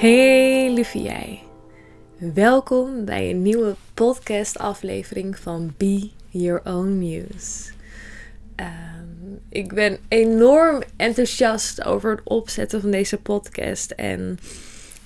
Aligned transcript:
Hey 0.00 0.72
lieve 0.72 1.02
jij. 1.02 1.42
Welkom 2.34 3.04
bij 3.04 3.30
een 3.30 3.42
nieuwe 3.42 3.74
podcast 3.94 4.58
aflevering 4.58 5.38
van 5.38 5.74
Be 5.76 6.10
Your 6.28 6.60
Own 6.64 6.98
Muse. 6.98 7.72
Ehm, 8.54 9.34
ik 9.48 9.74
ben 9.74 9.98
enorm 10.08 10.82
enthousiast 10.96 11.84
over 11.84 12.10
het 12.10 12.20
opzetten 12.24 12.80
van 12.80 12.90
deze 12.90 13.16
podcast 13.16 13.90
en 13.90 14.38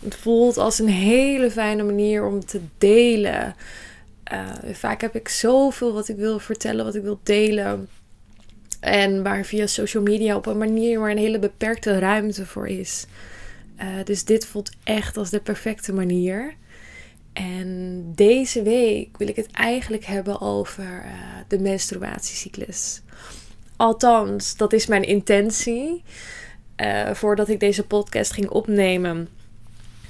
het 0.02 0.15
voelt 0.15 0.57
als 0.57 0.79
een 0.79 0.88
hele 0.88 1.51
fijne 1.51 1.83
manier 1.83 2.24
om 2.24 2.45
te 2.45 2.61
delen. 2.79 3.55
Uh, 4.33 4.47
vaak 4.73 5.01
heb 5.01 5.15
ik 5.15 5.29
zoveel 5.29 5.92
wat 5.92 6.09
ik 6.09 6.16
wil 6.16 6.38
vertellen, 6.38 6.84
wat 6.84 6.95
ik 6.95 7.02
wil 7.02 7.20
delen. 7.23 7.88
En 8.80 9.23
waar 9.23 9.45
via 9.45 9.66
social 9.66 10.02
media 10.02 10.37
op 10.37 10.47
een 10.47 10.59
manier 10.59 11.01
waar 11.01 11.11
een 11.11 11.19
hele 11.19 11.38
beperkte 11.38 11.98
ruimte 11.98 12.47
voor 12.47 12.69
is. 12.69 13.06
Uh, 13.78 13.84
dus 14.05 14.24
dit 14.24 14.46
voelt 14.46 14.70
echt 14.84 15.16
als 15.16 15.30
de 15.30 15.41
perfecte 15.41 15.92
manier. 15.92 16.55
En 17.32 18.02
deze 18.15 18.62
week 18.62 19.16
wil 19.19 19.28
ik 19.28 19.37
het 19.37 19.51
eigenlijk 19.51 20.05
hebben 20.05 20.41
over 20.41 20.84
uh, 20.84 21.12
de 21.48 21.59
menstruatiecyclus. 21.59 23.02
Althans, 23.77 24.56
dat 24.56 24.73
is 24.73 24.87
mijn 24.87 25.02
intentie. 25.02 26.02
Uh, 26.77 27.10
voordat 27.10 27.48
ik 27.48 27.60
deze 27.60 27.87
podcast 27.87 28.32
ging 28.32 28.48
opnemen, 28.48 29.29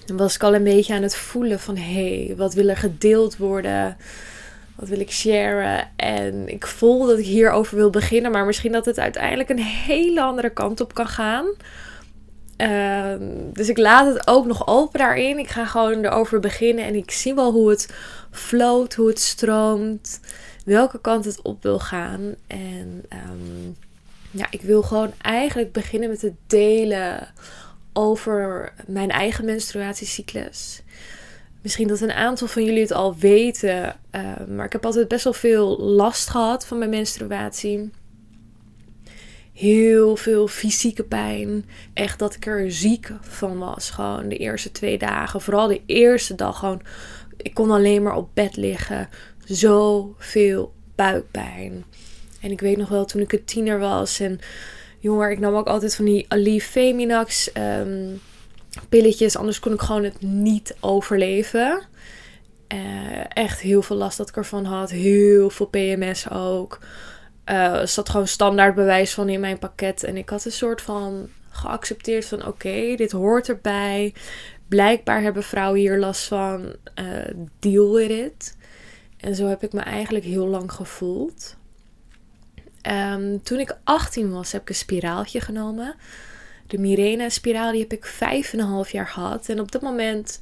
was 0.06 0.34
ik 0.34 0.42
al 0.42 0.54
een 0.54 0.64
beetje 0.64 0.94
aan 0.94 1.02
het 1.02 1.16
voelen 1.16 1.60
van 1.60 1.76
hé, 1.76 2.24
hey, 2.24 2.36
wat 2.36 2.54
wil 2.54 2.68
er 2.68 2.76
gedeeld 2.76 3.36
worden? 3.36 3.96
Wat 4.74 4.88
wil 4.88 5.00
ik 5.00 5.10
sharen? 5.10 5.90
En 5.96 6.48
ik 6.48 6.66
voel 6.66 7.06
dat 7.06 7.18
ik 7.18 7.24
hierover 7.24 7.76
wil 7.76 7.90
beginnen, 7.90 8.30
maar 8.30 8.44
misschien 8.44 8.72
dat 8.72 8.84
het 8.84 8.98
uiteindelijk 8.98 9.48
een 9.48 9.62
hele 9.62 10.22
andere 10.22 10.50
kant 10.50 10.80
op 10.80 10.94
kan 10.94 11.08
gaan. 11.08 11.46
Uh, 12.64 13.14
dus 13.52 13.68
ik 13.68 13.78
laat 13.78 14.14
het 14.14 14.26
ook 14.26 14.46
nog 14.46 14.66
open 14.66 14.98
daarin. 14.98 15.38
Ik 15.38 15.48
ga 15.48 15.66
gewoon 15.66 16.04
erover 16.04 16.40
beginnen 16.40 16.84
en 16.84 16.94
ik 16.94 17.10
zie 17.10 17.34
wel 17.34 17.52
hoe 17.52 17.70
het 17.70 17.94
floot, 18.30 18.94
hoe 18.94 19.08
het 19.08 19.20
stroomt, 19.20 20.20
welke 20.64 21.00
kant 21.00 21.24
het 21.24 21.42
op 21.42 21.62
wil 21.62 21.78
gaan. 21.78 22.34
En 22.46 23.04
um, 23.30 23.76
ja, 24.30 24.46
ik 24.50 24.60
wil 24.60 24.82
gewoon 24.82 25.12
eigenlijk 25.22 25.72
beginnen 25.72 26.08
met 26.08 26.22
het 26.22 26.34
delen 26.46 27.28
over 27.92 28.72
mijn 28.86 29.10
eigen 29.10 29.44
menstruatiecyclus. 29.44 30.82
Misschien 31.62 31.88
dat 31.88 32.00
een 32.00 32.12
aantal 32.12 32.46
van 32.46 32.64
jullie 32.64 32.80
het 32.80 32.92
al 32.92 33.16
weten, 33.16 33.96
uh, 34.12 34.46
maar 34.48 34.66
ik 34.66 34.72
heb 34.72 34.84
altijd 34.84 35.08
best 35.08 35.24
wel 35.24 35.32
veel 35.32 35.78
last 35.78 36.28
gehad 36.28 36.66
van 36.66 36.78
mijn 36.78 36.90
menstruatie 36.90 37.90
heel 39.54 40.16
veel 40.16 40.48
fysieke 40.48 41.04
pijn. 41.04 41.64
Echt 41.92 42.18
dat 42.18 42.34
ik 42.34 42.46
er 42.46 42.72
ziek 42.72 43.10
van 43.20 43.58
was. 43.58 43.90
Gewoon 43.90 44.28
de 44.28 44.36
eerste 44.36 44.72
twee 44.72 44.98
dagen. 44.98 45.40
Vooral 45.40 45.66
de 45.66 45.80
eerste 45.86 46.34
dag 46.34 46.58
gewoon. 46.58 46.82
Ik 47.36 47.54
kon 47.54 47.70
alleen 47.70 48.02
maar 48.02 48.16
op 48.16 48.28
bed 48.34 48.56
liggen. 48.56 49.08
Zoveel 49.44 50.72
buikpijn. 50.94 51.84
En 52.40 52.50
ik 52.50 52.60
weet 52.60 52.76
nog 52.76 52.88
wel 52.88 53.04
toen 53.04 53.20
ik 53.20 53.32
een 53.32 53.44
tiener 53.44 53.78
was. 53.78 54.20
En 54.20 54.40
jonger, 54.98 55.30
ik 55.30 55.38
nam 55.38 55.54
ook 55.54 55.66
altijd 55.66 55.94
van 55.94 56.04
die 56.04 56.24
Aleve 56.28 56.68
Feminax 56.68 57.50
um, 57.54 58.20
pilletjes. 58.88 59.36
Anders 59.36 59.60
kon 59.60 59.72
ik 59.72 59.80
gewoon 59.80 60.04
het 60.04 60.22
niet 60.22 60.76
overleven. 60.80 61.82
Uh, 62.74 62.78
echt 63.28 63.60
heel 63.60 63.82
veel 63.82 63.96
last 63.96 64.16
dat 64.16 64.28
ik 64.28 64.36
ervan 64.36 64.64
had. 64.64 64.90
Heel 64.90 65.50
veel 65.50 65.66
PMS 65.66 66.30
ook 66.30 66.78
uh, 67.50 67.84
zat 67.84 68.08
gewoon 68.08 68.28
standaard 68.28 68.74
bewijs 68.74 69.14
van 69.14 69.28
in 69.28 69.40
mijn 69.40 69.58
pakket. 69.58 70.04
En 70.04 70.16
ik 70.16 70.28
had 70.28 70.44
een 70.44 70.52
soort 70.52 70.82
van 70.82 71.28
geaccepteerd 71.50 72.24
van 72.24 72.46
oké, 72.46 72.94
dit 72.96 73.12
hoort 73.12 73.48
erbij. 73.48 74.14
Blijkbaar 74.68 75.22
hebben 75.22 75.42
vrouwen 75.42 75.80
hier 75.80 75.98
last 75.98 76.26
van. 76.26 76.76
Uh, 77.00 77.44
deal 77.58 77.92
with 77.92 78.10
it. 78.10 78.56
En 79.16 79.34
zo 79.34 79.46
heb 79.46 79.62
ik 79.62 79.72
me 79.72 79.80
eigenlijk 79.80 80.24
heel 80.24 80.46
lang 80.46 80.72
gevoeld. 80.72 81.56
Um, 82.90 83.42
toen 83.42 83.58
ik 83.58 83.76
18 83.84 84.30
was, 84.30 84.52
heb 84.52 84.62
ik 84.62 84.68
een 84.68 84.74
spiraaltje 84.74 85.40
genomen. 85.40 85.94
De 86.66 86.78
Mirena-spiraal, 86.78 87.72
die 87.72 87.80
heb 87.80 87.92
ik 87.92 88.06
5,5 88.86 88.90
jaar 88.90 89.08
gehad. 89.08 89.48
En 89.48 89.60
op 89.60 89.72
dat 89.72 89.82
moment 89.82 90.40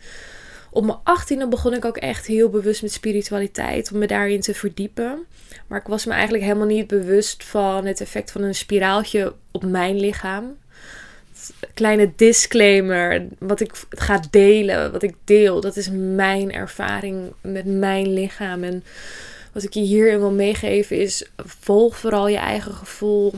op 0.73 0.85
mijn 0.85 0.99
achttiende 1.03 1.49
begon 1.49 1.75
ik 1.75 1.85
ook 1.85 1.97
echt 1.97 2.27
heel 2.27 2.49
bewust 2.49 2.83
met 2.83 2.93
spiritualiteit, 2.93 3.93
om 3.93 3.99
me 3.99 4.07
daarin 4.07 4.41
te 4.41 4.55
verdiepen. 4.55 5.27
Maar 5.67 5.81
ik 5.81 5.87
was 5.87 6.05
me 6.05 6.13
eigenlijk 6.13 6.45
helemaal 6.45 6.67
niet 6.67 6.87
bewust 6.87 7.45
van 7.45 7.87
het 7.87 8.01
effect 8.01 8.31
van 8.33 8.43
een 8.43 8.55
spiraaltje 8.55 9.35
op 9.51 9.65
mijn 9.65 10.01
lichaam. 10.01 10.57
Kleine 11.75 12.13
disclaimer, 12.17 13.27
wat 13.39 13.61
ik 13.61 13.73
ga 13.91 14.21
delen, 14.31 14.93
wat 14.93 15.03
ik 15.03 15.15
deel, 15.25 15.61
dat 15.61 15.77
is 15.77 15.89
mijn 15.93 16.53
ervaring 16.53 17.33
met 17.41 17.65
mijn 17.65 18.13
lichaam. 18.13 18.63
En 18.65 18.85
wat 19.53 19.63
ik 19.63 19.75
je 19.75 19.81
hierin 19.81 20.19
wil 20.19 20.33
meegeven 20.33 20.99
is, 20.99 21.31
volg 21.37 21.97
vooral 21.97 22.29
je 22.29 22.37
eigen 22.37 22.73
gevoel 22.73 23.33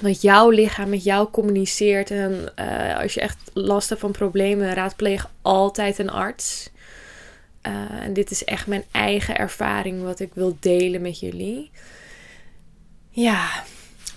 wat 0.00 0.22
jouw 0.22 0.50
lichaam 0.50 0.88
met 0.88 1.04
jou 1.04 1.30
communiceert. 1.30 2.10
En 2.10 2.52
uh, 2.58 2.98
als 2.98 3.14
je 3.14 3.20
echt 3.20 3.38
last 3.52 3.88
hebt 3.88 4.00
van 4.00 4.12
problemen, 4.12 4.74
raadpleeg 4.74 5.30
altijd 5.42 5.98
een 5.98 6.10
arts. 6.10 6.70
Uh, 7.66 8.02
en 8.02 8.12
dit 8.12 8.30
is 8.30 8.44
echt 8.44 8.66
mijn 8.66 8.84
eigen 8.90 9.36
ervaring 9.36 10.02
wat 10.02 10.20
ik 10.20 10.30
wil 10.34 10.56
delen 10.60 11.02
met 11.02 11.20
jullie. 11.20 11.70
Ja, 13.10 13.64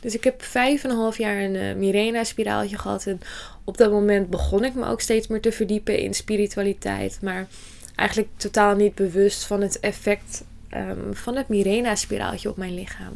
dus 0.02 0.16
ik 0.16 0.24
heb 0.24 0.44
vijf 0.44 0.84
en 0.84 0.90
een 0.90 0.96
half 0.96 1.18
jaar 1.18 1.38
een 1.38 1.56
uh, 1.56 1.76
Mirena-spiraaltje 1.76 2.78
gehad. 2.78 3.06
En 3.06 3.20
op 3.64 3.78
dat 3.78 3.92
moment 3.92 4.30
begon 4.30 4.64
ik 4.64 4.74
me 4.74 4.86
ook 4.86 5.02
steeds 5.02 5.28
meer 5.28 5.42
te 5.42 5.52
verdiepen 5.52 6.00
in 6.00 6.14
spiritualiteit. 6.14 7.20
Maar 7.22 7.48
eigenlijk 7.96 8.30
totaal 8.38 8.76
niet 8.76 8.96
bewust 8.96 9.44
van 9.44 9.62
het 9.62 9.80
effect 9.80 10.44
um, 10.74 11.16
van 11.16 11.36
het 11.36 11.48
Mirena-spiraaltje 11.48 12.50
op 12.50 12.58
mijn 12.58 12.74
lichaam. 12.74 13.14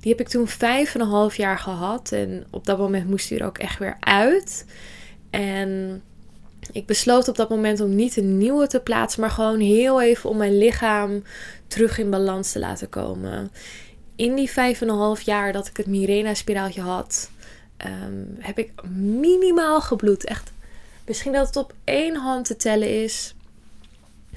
Die 0.00 0.10
heb 0.10 0.20
ik 0.20 0.28
toen 0.28 0.48
vijf 0.48 0.94
en 0.94 1.00
een 1.00 1.06
half 1.06 1.36
jaar 1.36 1.58
gehad. 1.58 2.12
En 2.12 2.46
op 2.50 2.66
dat 2.66 2.78
moment 2.78 3.08
moest 3.08 3.28
hij 3.28 3.38
er 3.38 3.46
ook 3.46 3.58
echt 3.58 3.78
weer 3.78 3.96
uit. 4.00 4.66
En 5.30 6.02
ik 6.72 6.86
besloot 6.86 7.28
op 7.28 7.36
dat 7.36 7.48
moment 7.48 7.80
om 7.80 7.94
niet 7.94 8.16
een 8.16 8.38
nieuwe 8.38 8.66
te 8.66 8.80
plaatsen, 8.80 9.20
maar 9.20 9.30
gewoon 9.30 9.60
heel 9.60 10.02
even 10.02 10.30
om 10.30 10.36
mijn 10.36 10.58
lichaam 10.58 11.22
terug 11.66 11.98
in 11.98 12.10
balans 12.10 12.52
te 12.52 12.58
laten 12.58 12.88
komen. 12.88 13.50
In 14.16 14.34
die 14.34 14.50
vijf 14.50 14.80
en 14.80 14.88
een 14.88 14.96
half 14.96 15.20
jaar 15.20 15.52
dat 15.52 15.66
ik 15.66 15.76
het 15.76 15.86
Mirena-spiraaltje 15.86 16.80
had, 16.80 17.30
um, 17.86 18.36
heb 18.38 18.58
ik 18.58 18.70
minimaal 18.94 19.80
gebloed. 19.80 20.24
Echt, 20.24 20.52
misschien 21.06 21.32
dat 21.32 21.46
het 21.46 21.56
op 21.56 21.74
één 21.84 22.16
hand 22.16 22.46
te 22.46 22.56
tellen 22.56 23.02
is. 23.02 23.34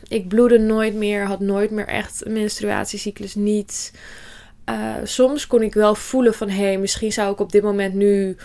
Ik 0.08 0.28
bloedde 0.28 0.59
nooit 0.59 0.94
meer, 0.94 1.25
had 1.25 1.40
nooit 1.40 1.72
meer 1.72 1.88
echt 1.88 2.25
een 2.25 2.34
menstruatiecyclus, 2.34 3.36
niets. 3.36 3.92
Uh, 4.69 4.96
soms 5.03 5.47
kon 5.47 5.62
ik 5.62 5.74
wel 5.74 5.96
voelen 5.96 6.34
van 6.34 6.50
hé, 6.50 6.63
hey, 6.63 6.78
misschien 6.78 7.12
zou 7.12 7.34
ik 7.34 7.40
op 7.40 7.52
dit 7.52 7.63
moment 7.63 7.94
nu 7.94 8.38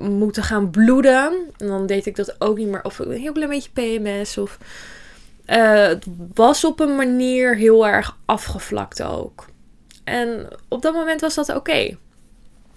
moeten 0.00 0.42
gaan 0.42 0.70
bloeden. 0.70 1.32
En 1.56 1.66
dan 1.66 1.86
deed 1.86 2.06
ik 2.06 2.16
dat 2.16 2.40
ook 2.40 2.56
niet 2.56 2.68
meer. 2.68 2.84
Of 2.84 2.98
een 2.98 3.10
heel 3.10 3.32
klein 3.32 3.50
beetje 3.50 3.70
PMS. 3.70 4.38
Of 4.38 4.58
uh, 5.46 5.86
het 5.86 6.06
was 6.34 6.64
op 6.64 6.80
een 6.80 6.96
manier 6.96 7.56
heel 7.56 7.86
erg 7.86 8.18
afgevlakt 8.24 9.02
ook. 9.02 9.46
En 10.04 10.48
op 10.68 10.82
dat 10.82 10.94
moment 10.94 11.20
was 11.20 11.34
dat 11.34 11.54
oké. 11.54 11.96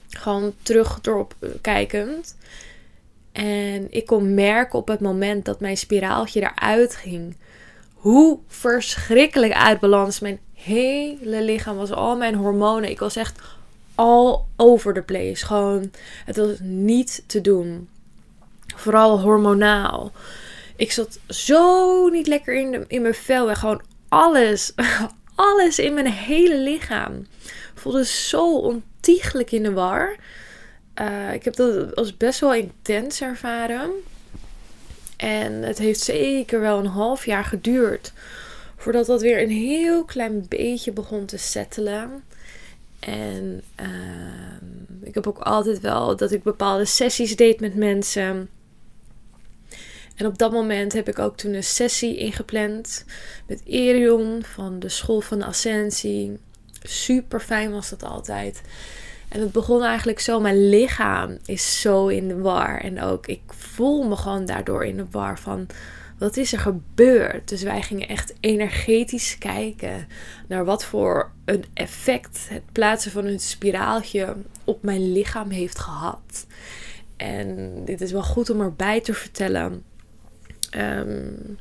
Gewoon 0.10 0.54
terug 0.62 1.00
erop 1.02 1.36
kijkend. 1.62 2.38
En 3.32 3.88
ik 3.90 4.06
kon 4.06 4.34
merken 4.34 4.80
op 4.80 4.88
het 4.88 5.00
moment 5.00 5.46
dat 5.46 5.60
mijn 5.60 5.78
spiraaltje 5.78 6.42
eruit 6.42 6.96
ging. 6.96 7.38
Hoe 7.94 8.40
verschrikkelijk 8.48 9.54
uit 9.54 9.80
balans 9.80 10.20
mijn 10.20 10.40
hele 10.58 11.42
lichaam 11.42 11.78
was. 11.78 11.92
Al 11.92 12.16
mijn 12.16 12.36
hormonen. 12.36 12.90
Ik 12.90 13.00
was 13.00 13.16
echt 13.16 13.40
all 13.96 14.40
over 14.56 14.94
the 14.94 15.02
place. 15.02 15.46
Gewoon, 15.46 15.92
het 16.26 16.38
was 16.38 16.60
niet 16.60 17.24
te 17.28 17.42
doen. 17.42 17.90
Vooral 18.76 19.20
hormonaal. 19.20 20.12
Ik 20.76 20.92
zat 20.92 21.20
zo 21.28 22.08
niet 22.08 22.28
lekker 22.28 22.56
in, 22.56 22.72
de, 22.72 22.86
in 22.88 23.02
mijn 23.02 23.14
vel. 23.14 23.50
En 23.50 23.56
gewoon 23.56 23.82
alles, 24.10 24.74
alles 25.36 25.80
in 25.80 25.94
mijn 25.94 26.12
hele 26.12 26.58
lichaam. 26.58 27.28
voelde 27.76 28.06
zo 28.06 28.58
ontiegelijk 28.58 29.52
in 29.52 29.64
de 29.64 29.74
war. 29.74 30.16
Uh, 31.02 31.34
ik 31.34 31.44
heb 31.44 31.56
dat 31.56 31.96
als 31.96 32.18
best 32.18 32.40
wel 32.40 32.54
intens 32.54 33.22
ervaren. 33.22 33.92
En 35.18 35.54
het 35.54 35.78
heeft 35.78 36.00
zeker 36.00 36.60
wel 36.60 36.80
een 36.80 36.86
half 36.86 37.26
jaar 37.26 37.46
geduurd 37.46 38.14
voordat 38.78 39.06
dat 39.06 39.22
weer 39.22 39.42
een 39.42 39.50
heel 39.50 40.06
klein 40.06 40.46
beetje 40.48 40.92
begon 40.92 41.26
te 41.26 41.38
settelen. 41.38 42.24
En 43.00 43.64
uh, 43.82 45.08
ik 45.08 45.14
heb 45.14 45.28
ook 45.28 45.40
altijd 45.40 45.80
wel 45.80 46.16
dat 46.16 46.32
ik 46.32 46.44
bepaalde 46.44 46.86
sessies 46.86 47.36
deed 47.36 47.60
met 47.60 47.76
mensen. 47.76 48.50
En 50.16 50.26
op 50.26 50.38
dat 50.38 50.52
moment 50.52 50.94
heb 50.94 51.08
ik 51.08 51.20
ook 51.20 51.38
toen 51.38 51.54
een 51.54 51.64
sessie 51.64 52.18
ingepland 52.18 53.06
met 53.48 53.62
Erion 53.66 54.44
van 54.44 54.80
de 54.80 54.90
School 54.90 55.22
van 55.22 55.40
de 55.40 55.46
Ascensie. 55.46 56.40
Super 56.82 57.40
fijn 57.40 57.72
was 57.72 57.90
dat 57.90 58.04
altijd. 58.04 58.62
En 59.30 59.40
het 59.40 59.52
begon 59.52 59.84
eigenlijk 59.84 60.20
zo, 60.20 60.40
mijn 60.40 60.70
lichaam 60.70 61.38
is 61.46 61.82
zo 61.82 62.08
in 62.08 62.28
de 62.28 62.38
war. 62.38 62.82
En 62.82 63.02
ook 63.02 63.28
ik 63.28 63.42
voel 63.48 64.04
me 64.04 64.16
gewoon 64.16 64.46
daardoor 64.46 64.86
in 64.86 64.98
de 64.98 65.06
war 65.12 65.40
van 65.40 65.68
wat 66.18 66.38
is 66.38 66.54
er 66.54 66.60
gebeurd? 66.60 67.50
Dus 67.50 67.64
wij 67.64 67.82
gingen 67.82 68.08
echt 68.08 68.34
energetisch 68.40 69.38
kijken 69.38 70.08
naar 70.48 70.66
wat 70.66 70.86
voor 70.86 71.32
een 71.46 71.66
effect 71.74 72.50
het 72.50 72.72
plaatsen 72.72 73.12
van 73.12 73.26
een 73.26 73.40
spiraaltje 73.40 74.36
op 74.64 74.84
mijn 74.84 75.12
lichaam 75.12 75.50
heeft 75.50 75.80
gehad. 75.80 76.46
En 77.18 77.82
dit 77.86 78.02
is 78.02 78.12
wel 78.12 78.24
goed 78.24 78.50
om 78.50 78.62
erbij 78.62 79.02
te 79.02 79.14
vertellen. 79.14 79.84
Um, 80.78 81.58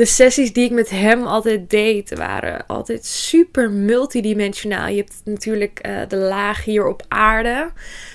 de 0.00 0.06
sessies 0.06 0.52
die 0.52 0.64
ik 0.64 0.70
met 0.70 0.90
hem 0.90 1.26
altijd 1.26 1.70
deed, 1.70 2.14
waren 2.14 2.66
altijd 2.66 3.06
super 3.06 3.70
multidimensionaal. 3.70 4.88
Je 4.88 4.96
hebt 4.96 5.20
natuurlijk 5.24 5.86
uh, 5.86 6.00
de 6.08 6.16
laag 6.16 6.64
hier 6.64 6.86
op 6.86 7.04
aarde, 7.08 7.70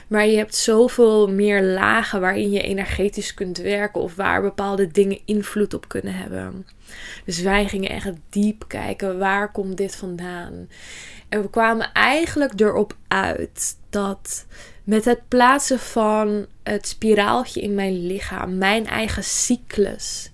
maar 0.08 0.28
je 0.28 0.38
hebt 0.38 0.56
zoveel 0.56 1.28
meer 1.30 1.64
lagen 1.64 2.22
waarin 2.22 2.52
je 2.52 2.62
energetisch 2.62 3.34
kunt 3.34 3.58
werken 3.58 4.02
of 4.02 4.16
waar 4.16 4.42
bepaalde 4.42 4.88
dingen 4.88 5.20
invloed 5.26 5.74
op 5.74 5.88
kunnen 5.88 6.14
hebben. 6.14 6.68
Dus 7.26 7.42
wij 7.42 7.68
gingen 7.68 7.90
echt 7.90 8.12
diep 8.30 8.64
kijken, 8.68 9.20
waar 9.20 9.52
komt 9.52 9.78
dit 9.78 9.96
vandaan? 9.96 10.70
En 11.30 11.42
we 11.42 11.50
kwamen 11.50 11.92
eigenlijk 11.94 12.60
erop 12.60 12.96
uit 13.08 13.78
dat 13.90 14.46
met 14.84 15.06
het 15.06 15.28
plaatsen 15.28 15.80
van 15.80 16.46
het 16.64 16.88
spiraaltje 16.88 17.62
in 17.62 17.76
mijn 17.76 18.08
lichaam, 18.08 18.58
mijn 18.58 18.88
eigen 18.88 19.24
cyclus, 19.24 20.32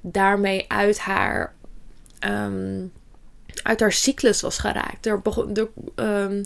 daarmee 0.00 0.64
uit 0.68 0.98
haar, 0.98 1.54
ehm, 2.18 2.86
uit 3.62 3.80
haar 3.80 3.92
cyclus 3.92 4.40
was 4.40 4.58
geraakt. 4.58 5.06
Er 5.06 5.20
begon, 5.20 5.56
er, 5.56 5.68
um, 5.94 6.44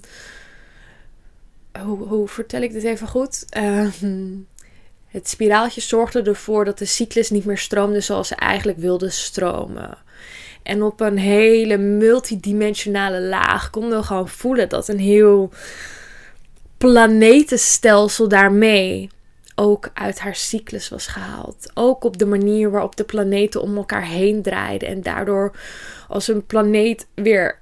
hoe, 1.80 1.98
hoe, 1.98 2.28
vertel 2.28 2.62
ik 2.62 2.72
dit 2.72 2.84
even 2.84 3.08
goed? 3.08 3.46
Ehm, 3.48 4.30
het 5.06 5.28
spiraaltje 5.28 5.80
zorgde 5.80 6.22
ervoor 6.22 6.64
dat 6.64 6.78
de 6.78 6.84
cyclus 6.84 7.30
niet 7.30 7.44
meer 7.44 7.58
stroomde 7.58 8.00
zoals 8.00 8.28
ze 8.28 8.34
eigenlijk 8.34 8.78
wilde 8.78 9.10
stromen. 9.10 9.98
En 10.62 10.82
op 10.82 11.00
een 11.00 11.18
hele 11.18 11.76
multidimensionale 11.76 13.20
laag 13.20 13.70
konden 13.70 13.98
we 13.98 14.04
gewoon 14.04 14.28
voelen 14.28 14.68
dat 14.68 14.88
een 14.88 14.98
heel 14.98 15.50
planetenstelsel 16.78 18.28
daarmee 18.28 19.10
ook 19.62 19.90
uit 19.94 20.18
haar 20.18 20.34
cyclus 20.34 20.88
was 20.88 21.06
gehaald. 21.06 21.70
Ook 21.74 22.04
op 22.04 22.18
de 22.18 22.26
manier 22.26 22.70
waarop 22.70 22.96
de 22.96 23.04
planeten 23.04 23.62
om 23.62 23.76
elkaar 23.76 24.06
heen 24.06 24.42
draaiden. 24.42 24.88
En 24.88 25.02
daardoor 25.02 25.56
als 26.08 26.28
een 26.28 26.46
planeet 26.46 27.06
weer 27.14 27.58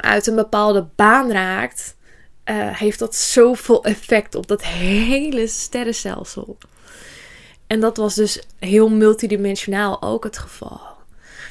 uit 0.00 0.26
een 0.26 0.34
bepaalde 0.34 0.86
baan 0.96 1.32
raakt, 1.32 1.96
uh, 2.44 2.76
heeft 2.78 2.98
dat 2.98 3.14
zoveel 3.14 3.84
effect 3.84 4.34
op 4.34 4.46
dat 4.46 4.64
hele 4.64 5.46
sterrenstelsel. 5.46 6.58
En 7.66 7.80
dat 7.80 7.96
was 7.96 8.14
dus 8.14 8.42
heel 8.58 8.88
multidimensionaal 8.88 10.02
ook 10.02 10.24
het 10.24 10.38
geval. 10.38 10.80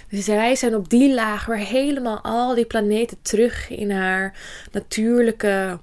Dus 0.10 0.28
wij 0.28 0.56
zijn 0.56 0.76
op 0.76 0.90
die 0.90 1.14
laag 1.14 1.46
weer 1.46 1.58
helemaal 1.58 2.22
al 2.22 2.56
die 2.56 2.66
planeten 2.66 3.18
terug 3.22 3.70
in 3.70 3.92
haar 3.92 4.38
natuurlijke 4.72 5.80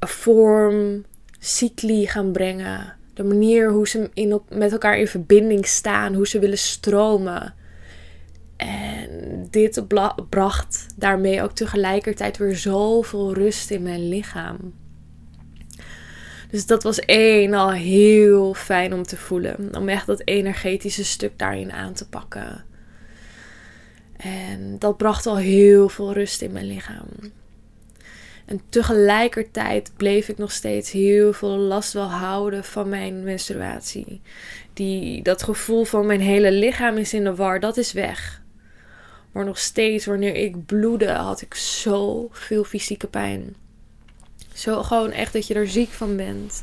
vorm, 0.00 1.04
cycli 1.40 2.06
gaan 2.06 2.32
brengen. 2.32 2.96
De 3.14 3.24
manier 3.24 3.70
hoe 3.70 3.88
ze 3.88 4.10
in, 4.14 4.40
met 4.48 4.72
elkaar 4.72 4.98
in 4.98 5.08
verbinding 5.08 5.66
staan, 5.66 6.14
hoe 6.14 6.28
ze 6.28 6.38
willen 6.38 6.58
stromen. 6.58 7.54
En 8.56 9.46
dit 9.50 9.82
bracht 10.28 10.86
daarmee 10.96 11.42
ook 11.42 11.52
tegelijkertijd 11.52 12.36
weer 12.36 12.56
zoveel 12.56 13.34
rust 13.34 13.70
in 13.70 13.82
mijn 13.82 14.08
lichaam. 14.08 14.74
Dus 16.50 16.66
dat 16.66 16.82
was 16.82 17.00
één 17.00 17.54
al 17.54 17.72
heel 17.72 18.54
fijn 18.54 18.92
om 18.92 19.02
te 19.02 19.16
voelen. 19.16 19.76
Om 19.76 19.88
echt 19.88 20.06
dat 20.06 20.22
energetische 20.24 21.04
stuk 21.04 21.38
daarin 21.38 21.72
aan 21.72 21.92
te 21.92 22.08
pakken. 22.08 22.64
En 24.16 24.78
dat 24.78 24.96
bracht 24.96 25.26
al 25.26 25.36
heel 25.36 25.88
veel 25.88 26.12
rust 26.12 26.42
in 26.42 26.52
mijn 26.52 26.66
lichaam. 26.66 27.06
En 28.50 28.60
tegelijkertijd 28.68 29.92
bleef 29.96 30.28
ik 30.28 30.38
nog 30.38 30.52
steeds 30.52 30.90
heel 30.90 31.32
veel 31.32 31.56
last 31.56 31.92
wel 31.92 32.10
houden 32.10 32.64
van 32.64 32.88
mijn 32.88 33.22
menstruatie. 33.22 34.20
Die, 34.72 35.22
dat 35.22 35.42
gevoel 35.42 35.84
van 35.84 36.06
mijn 36.06 36.20
hele 36.20 36.52
lichaam 36.52 36.96
is 36.96 37.14
in 37.14 37.24
de 37.24 37.34
war, 37.34 37.60
dat 37.60 37.76
is 37.76 37.92
weg. 37.92 38.42
Maar 39.32 39.44
nog 39.44 39.58
steeds, 39.58 40.06
wanneer 40.06 40.34
ik 40.34 40.66
bloedde, 40.66 41.10
had 41.10 41.40
ik 41.40 41.54
zoveel 41.54 42.64
fysieke 42.64 43.06
pijn. 43.06 43.54
Zo 44.54 44.82
gewoon 44.82 45.10
echt 45.10 45.32
dat 45.32 45.46
je 45.46 45.54
er 45.54 45.68
ziek 45.68 45.90
van 45.90 46.16
bent. 46.16 46.62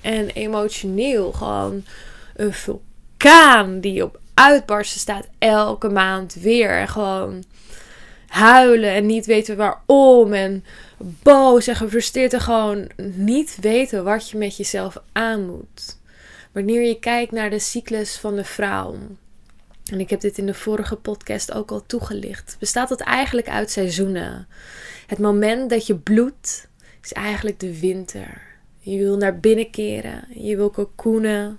En 0.00 0.28
emotioneel 0.28 1.32
gewoon 1.32 1.84
een 2.36 2.52
vulkaan 2.52 3.80
die 3.80 4.04
op 4.04 4.20
uitbarsten 4.34 5.00
staat 5.00 5.28
elke 5.38 5.88
maand 5.88 6.34
weer. 6.34 6.70
En 6.70 6.88
gewoon 6.88 7.44
huilen 8.26 8.90
en 8.90 9.06
niet 9.06 9.26
weten 9.26 9.56
waarom. 9.56 10.32
En 10.32 10.64
boos 10.96 11.66
en 11.66 11.76
gefrustreerd 11.76 12.32
en 12.32 12.40
gewoon 12.40 12.90
niet 13.14 13.58
weten 13.60 14.04
wat 14.04 14.30
je 14.30 14.38
met 14.38 14.56
jezelf 14.56 15.02
aan 15.12 15.46
moet. 15.46 15.98
Wanneer 16.52 16.82
je 16.82 16.98
kijkt 16.98 17.32
naar 17.32 17.50
de 17.50 17.58
cyclus 17.58 18.16
van 18.16 18.36
de 18.36 18.44
vrouw. 18.44 18.96
En 19.90 20.00
ik 20.00 20.10
heb 20.10 20.20
dit 20.20 20.38
in 20.38 20.46
de 20.46 20.54
vorige 20.54 20.96
podcast 20.96 21.52
ook 21.52 21.70
al 21.70 21.86
toegelicht. 21.86 22.56
Bestaat 22.58 22.88
het 22.88 23.00
eigenlijk 23.00 23.48
uit 23.48 23.70
seizoenen. 23.70 24.48
Het 25.06 25.18
moment 25.18 25.70
dat 25.70 25.86
je 25.86 25.96
bloedt 25.96 26.68
is 27.02 27.12
eigenlijk 27.12 27.60
de 27.60 27.80
winter. 27.80 28.42
Je 28.78 28.98
wil 28.98 29.16
naar 29.16 29.40
binnen 29.40 29.70
keren. 29.70 30.24
Je 30.34 30.56
wil 30.56 30.70
cocoonen. 30.70 31.58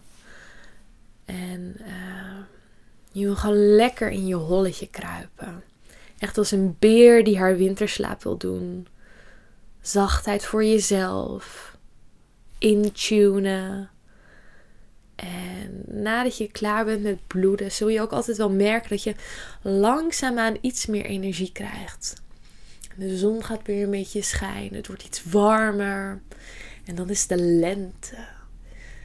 En 1.25 1.75
uh, 1.79 2.37
je 3.11 3.23
wil 3.25 3.35
gewoon 3.35 3.75
lekker 3.75 4.09
in 4.09 4.27
je 4.27 4.35
holletje 4.35 4.89
kruipen. 4.89 5.63
Echt 6.17 6.37
als 6.37 6.51
een 6.51 6.75
beer 6.79 7.23
die 7.23 7.37
haar 7.37 7.57
winterslaap 7.57 8.23
wil 8.23 8.37
doen. 8.37 8.87
Zachtheid 9.87 10.45
voor 10.45 10.65
jezelf. 10.65 11.75
Intunen. 12.57 13.89
En 15.15 15.83
nadat 15.85 16.37
je 16.37 16.51
klaar 16.51 16.85
bent 16.85 17.03
met 17.03 17.27
bloeden, 17.27 17.71
zul 17.71 17.87
je 17.87 18.01
ook 18.01 18.11
altijd 18.11 18.37
wel 18.37 18.49
merken 18.49 18.89
dat 18.89 19.03
je 19.03 19.15
langzaamaan 19.61 20.57
iets 20.61 20.85
meer 20.85 21.05
energie 21.05 21.51
krijgt. 21.51 22.21
De 22.95 23.17
zon 23.17 23.43
gaat 23.43 23.61
weer 23.65 23.83
een 23.83 23.91
beetje 23.91 24.21
schijnen. 24.21 24.73
Het 24.73 24.87
wordt 24.87 25.03
iets 25.03 25.23
warmer. 25.23 26.21
En 26.85 26.95
dan 26.95 27.09
is 27.09 27.27
de 27.27 27.37
lente. 27.37 28.17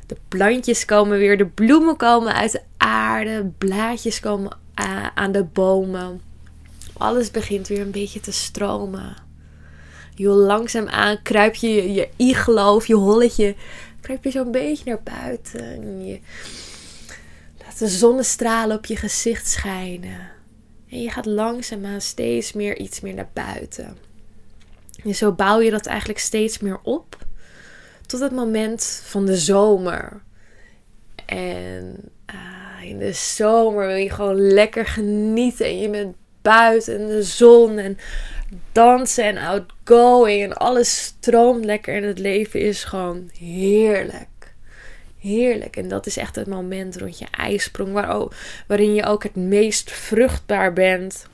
De 0.07 0.17
plantjes 0.29 0.85
komen 0.85 1.19
weer. 1.19 1.37
De 1.37 1.47
bloemen 1.47 1.97
komen 1.97 2.35
uit 2.35 2.53
de 2.53 2.63
aarde. 2.77 3.51
Blaadjes 3.59 4.21
komen 4.21 4.59
aan 5.15 5.33
de 5.33 5.45
bomen. 5.45 6.21
Alles 6.93 7.31
begint 7.31 7.69
weer 7.69 7.81
een 7.81 7.91
beetje 7.91 8.21
te 8.21 8.33
stromen. 8.33 9.31
Je 10.15 10.29
langzaam 10.29 10.89
aan 10.89 11.23
kruip 11.23 11.55
je 11.55 11.93
je 11.93 12.09
iglo 12.17 12.75
of 12.75 12.87
je 12.87 12.95
holletje. 12.95 13.55
Kruip 14.01 14.25
je 14.25 14.31
zo'n 14.31 14.51
beetje 14.51 14.85
naar 14.85 15.03
buiten. 15.03 16.07
je 16.07 16.21
laat 17.65 17.79
de 17.79 17.89
zonnestralen 17.89 18.77
op 18.77 18.87
je 18.87 18.97
gezicht 18.97 19.49
schijnen. 19.49 20.31
En 20.89 21.03
je 21.03 21.11
gaat 21.11 21.27
langzaamaan 21.27 22.01
steeds 22.01 22.53
meer 22.53 22.79
iets 22.79 23.01
meer 23.01 23.15
naar 23.15 23.31
buiten. 23.33 23.97
En 25.05 25.15
zo 25.15 25.33
bouw 25.33 25.61
je 25.61 25.71
dat 25.71 25.87
eigenlijk 25.87 26.19
steeds 26.19 26.59
meer 26.59 26.81
op. 26.83 27.17
Tot 28.07 28.21
het 28.21 28.33
moment 28.33 29.03
van 29.05 29.27
de 29.27 29.37
zomer. 29.37 30.23
En 31.27 31.97
ah, 32.27 32.89
in 32.89 32.99
de 32.99 33.13
zomer 33.13 33.87
wil 33.87 33.97
je 33.97 34.11
gewoon 34.11 34.41
lekker 34.41 34.87
genieten. 34.87 35.67
En 35.67 35.79
je 35.79 35.91
bent 35.91 36.17
buiten 36.43 36.99
en 36.99 37.07
de 37.07 37.23
zon 37.23 37.79
en 37.79 37.99
dansen 38.73 39.25
en 39.25 39.39
outgoing 39.39 40.43
en 40.43 40.57
alles 40.57 40.97
stroomt 41.05 41.65
lekker 41.65 41.95
en 41.95 42.03
het 42.03 42.19
leven 42.19 42.61
is 42.61 42.85
gewoon 42.85 43.31
heerlijk. 43.39 44.55
Heerlijk. 45.19 45.77
En 45.77 45.89
dat 45.89 46.07
is 46.07 46.17
echt 46.17 46.37
het 46.37 46.47
moment 46.47 46.97
rond 46.97 47.19
je 47.19 47.27
ijsprong 47.31 47.93
waar, 47.93 48.27
waarin 48.67 48.95
je 48.95 49.05
ook 49.05 49.23
het 49.23 49.37
meest 49.37 49.91
vruchtbaar 49.93 50.73
bent. 50.73 51.27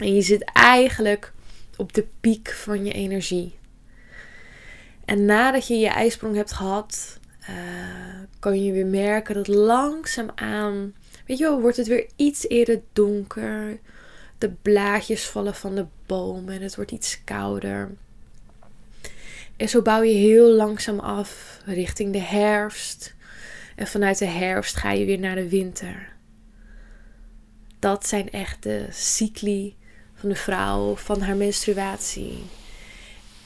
En 0.00 0.14
je 0.14 0.22
zit 0.22 0.50
eigenlijk 0.52 1.32
op 1.76 1.92
de 1.92 2.06
piek 2.20 2.50
van 2.50 2.84
je 2.84 2.92
energie. 2.92 3.54
En 5.04 5.24
nadat 5.24 5.66
je 5.66 5.78
je 5.78 5.88
ijsprong 5.88 6.36
hebt 6.36 6.52
gehad, 6.52 7.18
uh, 7.40 7.56
kan 8.38 8.64
je 8.64 8.72
weer 8.72 8.86
merken 8.86 9.34
dat 9.34 9.48
langzaamaan, 9.48 10.94
weet 11.26 11.38
je 11.38 11.44
wel, 11.44 11.60
wordt 11.60 11.76
het 11.76 11.86
weer 11.86 12.06
iets 12.16 12.48
eerder 12.48 12.80
donker 12.92 13.78
de 14.38 14.50
blaadjes 14.62 15.24
vallen 15.24 15.54
van 15.54 15.74
de 15.74 15.86
en 16.06 16.62
het 16.62 16.76
wordt 16.76 16.90
iets 16.90 17.24
kouder. 17.24 17.90
En 19.56 19.68
zo 19.68 19.82
bouw 19.82 20.02
je 20.02 20.14
heel 20.14 20.50
langzaam 20.50 20.98
af 20.98 21.60
richting 21.64 22.12
de 22.12 22.20
herfst. 22.20 23.14
En 23.76 23.86
vanuit 23.86 24.18
de 24.18 24.26
herfst 24.26 24.76
ga 24.76 24.90
je 24.90 25.04
weer 25.04 25.18
naar 25.18 25.34
de 25.34 25.48
winter. 25.48 26.12
Dat 27.78 28.06
zijn 28.06 28.30
echt 28.30 28.62
de 28.62 28.86
cycli 28.90 29.74
van 30.14 30.28
de 30.28 30.34
vrouw, 30.34 30.96
van 30.96 31.20
haar 31.20 31.36
menstruatie. 31.36 32.42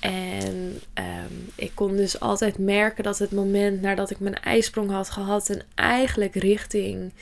En 0.01 0.81
ehm, 0.95 1.33
ik 1.55 1.71
kon 1.75 1.97
dus 1.97 2.21
altijd 2.21 2.59
merken 2.59 3.05
dat 3.05 3.19
het 3.19 3.31
moment 3.33 3.81
nadat 3.81 4.11
ik 4.11 4.21
mijn 4.21 4.43
ijsprong 4.43 4.91
had 4.91 5.11
gehad 5.11 5.51
en 5.51 5.63
eigenlijk 5.75 6.35
richting 6.35 7.13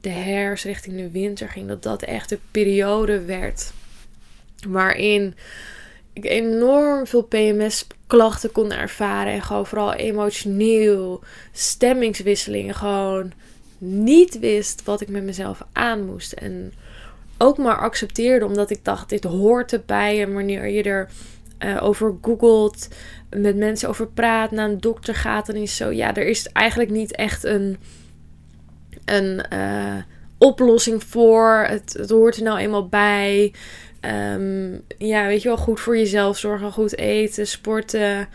de 0.00 0.08
herfst, 0.08 0.64
richting 0.64 0.96
de 0.96 1.10
winter 1.10 1.48
ging, 1.48 1.68
dat 1.68 1.82
dat 1.82 2.02
echt 2.02 2.30
een 2.30 2.40
periode 2.50 3.24
werd 3.24 3.72
waarin 4.68 5.34
ik 6.12 6.24
enorm 6.24 7.06
veel 7.06 7.22
PMS-klachten 7.22 8.52
kon 8.52 8.72
ervaren. 8.72 9.32
En 9.32 9.42
gewoon 9.42 9.66
vooral 9.66 9.94
emotioneel, 9.94 11.22
stemmingswisselingen. 11.52 12.74
Gewoon 12.74 13.32
niet 13.78 14.38
wist 14.38 14.84
wat 14.84 15.00
ik 15.00 15.08
met 15.08 15.22
mezelf 15.22 15.62
aan 15.72 16.04
moest. 16.04 16.32
En 16.32 16.72
ook 17.38 17.58
maar 17.58 17.78
accepteerde, 17.78 18.46
omdat 18.46 18.70
ik 18.70 18.84
dacht: 18.84 19.08
dit 19.08 19.24
hoort 19.24 19.72
erbij. 19.72 20.22
En 20.22 20.32
wanneer 20.32 20.68
je 20.68 20.82
er 20.82 21.08
uh, 21.58 21.82
over 21.82 22.14
googelt, 22.22 22.88
met 23.30 23.56
mensen 23.56 23.88
over 23.88 24.06
praat, 24.06 24.50
naar 24.50 24.68
een 24.68 24.80
dokter 24.80 25.14
gaat, 25.14 25.46
dan 25.46 25.56
is 25.56 25.76
zo: 25.76 25.90
ja, 25.90 26.14
er 26.14 26.26
is 26.26 26.48
eigenlijk 26.48 26.90
niet 26.90 27.14
echt 27.14 27.44
een. 27.44 27.76
een 29.04 29.46
uh, 29.52 29.96
oplossing 30.38 31.04
voor. 31.04 31.64
Het, 31.68 31.92
het 31.98 32.10
hoort 32.10 32.36
er 32.36 32.42
nou 32.42 32.58
eenmaal 32.58 32.88
bij. 32.88 33.52
Um, 34.06 34.84
ja, 34.98 35.26
weet 35.26 35.42
je 35.42 35.48
wel, 35.48 35.56
goed 35.56 35.80
voor 35.80 35.96
jezelf 35.96 36.38
zorgen, 36.38 36.72
goed 36.72 36.96
eten, 36.96 37.46
sporten. 37.46 38.28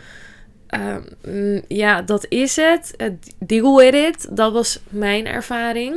Um, 1.26 1.62
ja, 1.68 2.02
dat 2.02 2.26
is 2.28 2.56
het. 2.56 2.94
Deal 3.38 3.76
with 3.76 3.94
it. 3.94 4.36
Dat 4.36 4.52
was 4.52 4.80
mijn 4.88 5.26
ervaring. 5.26 5.96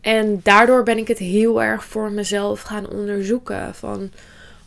En 0.00 0.40
daardoor 0.42 0.82
ben 0.82 0.98
ik 0.98 1.08
het 1.08 1.18
heel 1.18 1.62
erg 1.62 1.84
voor 1.84 2.12
mezelf 2.12 2.60
gaan 2.60 2.90
onderzoeken. 2.90 3.74
Van 3.74 4.10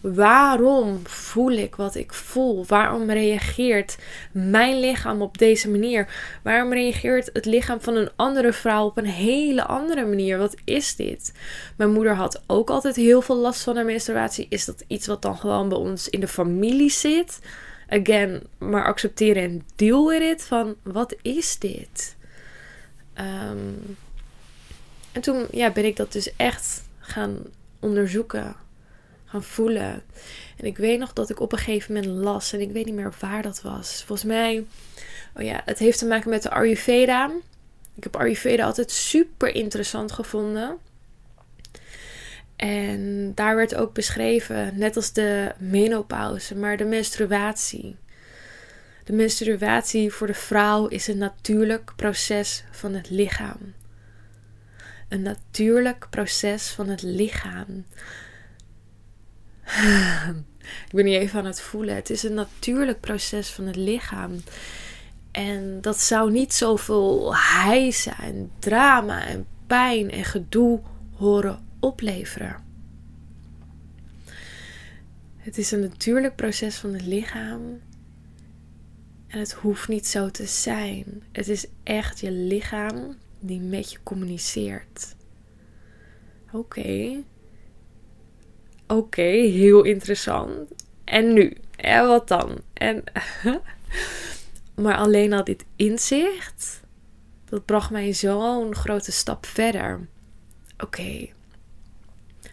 Waarom 0.03 1.07
voel 1.07 1.51
ik 1.51 1.75
wat 1.75 1.95
ik 1.95 2.13
voel? 2.13 2.65
Waarom 2.65 3.11
reageert 3.11 3.97
mijn 4.31 4.79
lichaam 4.79 5.21
op 5.21 5.37
deze 5.37 5.69
manier? 5.69 6.07
Waarom 6.41 6.73
reageert 6.73 7.29
het 7.33 7.45
lichaam 7.45 7.81
van 7.81 7.95
een 7.95 8.09
andere 8.15 8.53
vrouw 8.53 8.85
op 8.85 8.97
een 8.97 9.05
hele 9.05 9.65
andere 9.65 10.05
manier? 10.05 10.37
Wat 10.37 10.55
is 10.63 10.95
dit? 10.95 11.33
Mijn 11.77 11.91
moeder 11.91 12.15
had 12.15 12.43
ook 12.47 12.69
altijd 12.69 12.95
heel 12.95 13.21
veel 13.21 13.35
last 13.35 13.63
van 13.63 13.75
haar 13.75 13.85
menstruatie. 13.85 14.45
Is 14.49 14.65
dat 14.65 14.83
iets 14.87 15.07
wat 15.07 15.21
dan 15.21 15.37
gewoon 15.37 15.69
bij 15.69 15.77
ons 15.77 16.09
in 16.09 16.19
de 16.19 16.27
familie 16.27 16.91
zit? 16.91 17.39
Again, 17.89 18.43
maar 18.57 18.85
accepteren 18.85 19.43
en 19.43 19.65
deal 19.75 20.07
with 20.07 20.21
it. 20.21 20.43
Van 20.43 20.75
wat 20.81 21.15
is 21.21 21.59
dit? 21.59 22.15
Ehm, 23.13 23.57
en 25.11 25.21
toen 25.21 25.45
ja, 25.51 25.71
ben 25.71 25.85
ik 25.85 25.95
dat 25.95 26.11
dus 26.11 26.35
echt 26.35 26.83
gaan 26.99 27.37
onderzoeken 27.79 28.55
gaan 29.33 29.43
voelen. 29.43 30.03
En 30.57 30.65
ik 30.65 30.77
weet 30.77 30.99
nog 30.99 31.13
dat 31.13 31.29
ik 31.29 31.39
op 31.39 31.51
een 31.51 31.57
gegeven 31.57 31.93
moment 31.93 32.13
las 32.13 32.53
en 32.53 32.61
ik 32.61 32.71
weet 32.71 32.85
niet 32.85 32.95
meer 32.95 33.13
waar 33.19 33.41
dat 33.41 33.61
was. 33.61 34.03
Volgens 34.05 34.27
mij, 34.27 34.65
oh 35.35 35.43
ja, 35.43 35.61
het 35.65 35.79
heeft 35.79 35.99
te 35.99 36.05
maken 36.05 36.29
met 36.29 36.43
de 36.43 36.49
Ayurveda. 36.49 37.31
Ik 37.95 38.03
heb 38.03 38.15
Ayurveda 38.15 38.65
altijd 38.65 38.91
super 38.91 39.55
interessant 39.55 40.11
gevonden. 40.11 40.77
En 42.55 43.31
daar 43.35 43.55
werd 43.55 43.75
ook 43.75 43.93
beschreven, 43.93 44.77
net 44.77 44.95
als 44.95 45.13
de 45.13 45.51
menopauze, 45.57 46.55
maar 46.55 46.77
de 46.77 46.85
menstruatie. 46.85 47.95
De 49.03 49.13
menstruatie 49.13 50.11
voor 50.11 50.27
de 50.27 50.33
vrouw 50.33 50.87
is 50.87 51.07
een 51.07 51.17
natuurlijk 51.17 51.93
proces 51.95 52.63
van 52.71 52.93
het 52.93 53.09
lichaam. 53.09 53.73
Een 55.09 55.21
natuurlijk 55.21 56.07
proces 56.09 56.69
van 56.69 56.89
het 56.89 57.01
lichaam. 57.01 57.85
ik 60.87 60.91
ben 60.91 61.05
niet 61.05 61.15
even 61.15 61.39
aan 61.39 61.45
het 61.45 61.61
voelen. 61.61 61.95
Het 61.95 62.09
is 62.09 62.23
een 62.23 62.33
natuurlijk 62.33 62.99
proces 62.99 63.49
van 63.49 63.65
het 63.65 63.75
lichaam. 63.75 64.41
En 65.31 65.81
dat 65.81 65.99
zou 65.99 66.31
niet 66.31 66.53
zoveel 66.53 67.35
hijsen 67.35 68.15
en 68.17 68.51
drama 68.59 69.25
en 69.27 69.47
pijn 69.67 70.11
en 70.11 70.23
gedoe 70.23 70.81
horen 71.15 71.65
opleveren. 71.79 72.63
Het 75.37 75.57
is 75.57 75.71
een 75.71 75.79
natuurlijk 75.79 76.35
proces 76.35 76.75
van 76.75 76.93
het 76.93 77.05
lichaam. 77.05 77.81
En 79.27 79.39
het 79.39 79.53
hoeft 79.53 79.87
niet 79.87 80.07
zo 80.07 80.31
te 80.31 80.45
zijn. 80.45 81.23
Het 81.31 81.47
is 81.47 81.65
echt 81.83 82.19
je 82.19 82.31
lichaam 82.31 83.17
die 83.39 83.59
met 83.59 83.91
je 83.91 83.97
communiceert. 84.03 85.15
Oké, 86.51 87.23
Oké, 88.87 89.21
heel 89.21 89.83
interessant. 89.83 90.71
En 91.03 91.33
nu? 91.33 91.57
En 91.75 92.07
wat 92.07 92.27
dan? 92.27 92.61
En, 92.73 93.03
maar 94.83 94.95
alleen 94.95 95.33
al 95.33 95.43
dit 95.43 95.65
inzicht, 95.75 96.81
dat 97.45 97.65
bracht 97.65 97.89
mij 97.89 98.13
zo'n 98.13 98.75
grote 98.75 99.11
stap 99.11 99.45
verder. 99.45 100.07
Oké, 100.77 101.27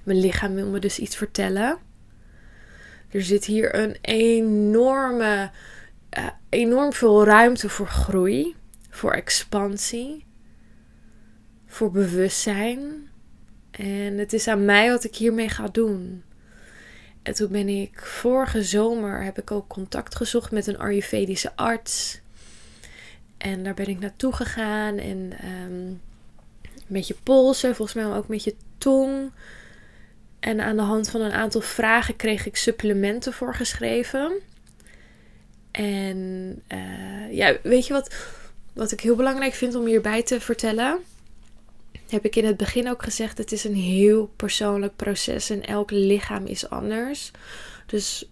mijn 0.05 0.21
lichaam 0.21 0.55
wil 0.55 0.67
me 0.67 0.79
dus 0.79 0.99
iets 0.99 1.17
vertellen. 1.17 1.79
Er 3.09 3.23
zit 3.23 3.45
hier 3.45 3.75
een 3.75 3.97
enorme, 4.01 5.51
uh, 6.19 6.27
enorm 6.49 6.93
veel 6.93 7.25
ruimte 7.25 7.69
voor 7.69 7.87
groei, 7.87 8.57
voor 8.91 9.13
expansie, 9.13 10.25
voor 11.67 11.91
bewustzijn. 11.91 13.10
En 13.81 14.19
het 14.19 14.33
is 14.33 14.49
aan 14.49 14.65
mij 14.65 14.91
wat 14.91 15.05
ik 15.05 15.17
hiermee 15.17 15.49
ga 15.49 15.69
doen. 15.69 16.23
En 17.23 17.35
toen 17.35 17.49
ben 17.51 17.69
ik 17.69 18.01
vorige 18.01 18.63
zomer 18.63 19.23
heb 19.23 19.39
ik 19.39 19.51
ook 19.51 19.69
contact 19.69 20.15
gezocht 20.15 20.51
met 20.51 20.67
een 20.67 20.79
Ayurvedische 20.79 21.57
arts. 21.57 22.21
En 23.39 23.63
daar 23.63 23.75
ben 23.75 23.89
ik 23.89 23.99
naartoe 23.99 24.33
gegaan 24.33 24.99
en 24.99 25.33
um, 25.45 26.01
met 26.87 27.07
je 27.07 27.17
polsen, 27.23 27.75
volgens 27.75 27.97
mij 27.97 28.17
ook 28.17 28.29
met 28.29 28.45
je 28.45 28.55
tong. 28.79 29.31
En 30.41 30.61
aan 30.61 30.77
de 30.77 30.83
hand 30.83 31.11
van 31.11 31.21
een 31.21 31.33
aantal 31.33 31.61
vragen 31.61 32.17
kreeg 32.17 32.47
ik 32.47 32.57
supplementen 32.57 33.33
voorgeschreven. 33.33 34.33
En 35.71 36.63
uh, 36.73 37.33
ja, 37.33 37.57
weet 37.63 37.87
je 37.87 37.93
wat, 37.93 38.15
wat 38.73 38.93
ik 38.93 39.01
heel 39.01 39.17
belangrijk 39.17 39.55
vind 39.55 39.75
om 39.75 39.87
hierbij 39.87 40.23
te 40.23 40.41
vertellen? 40.41 40.99
Heb 42.11 42.25
ik 42.25 42.37
in 42.37 42.45
het 42.45 42.57
begin 42.57 42.91
ook 42.91 43.03
gezegd, 43.03 43.39
het 43.39 43.53
is 43.53 43.65
een 43.65 43.75
heel 43.75 44.31
persoonlijk 44.37 44.97
proces 44.97 45.51
en 45.51 45.67
elk 45.67 45.91
lichaam 45.91 46.47
is 46.47 46.71
anders. 46.71 47.31
Dus 47.87 48.29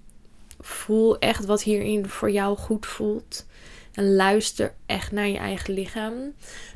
voel 0.61 1.19
echt 1.19 1.45
wat 1.45 1.63
hierin 1.63 2.09
voor 2.09 2.31
jou 2.31 2.57
goed 2.57 2.87
voelt. 2.87 3.47
En 3.93 4.15
luister 4.15 4.75
echt 4.87 5.13
naar 5.13 5.29
je 5.29 5.37
eigen 5.37 5.75
lichaam. 5.75 6.15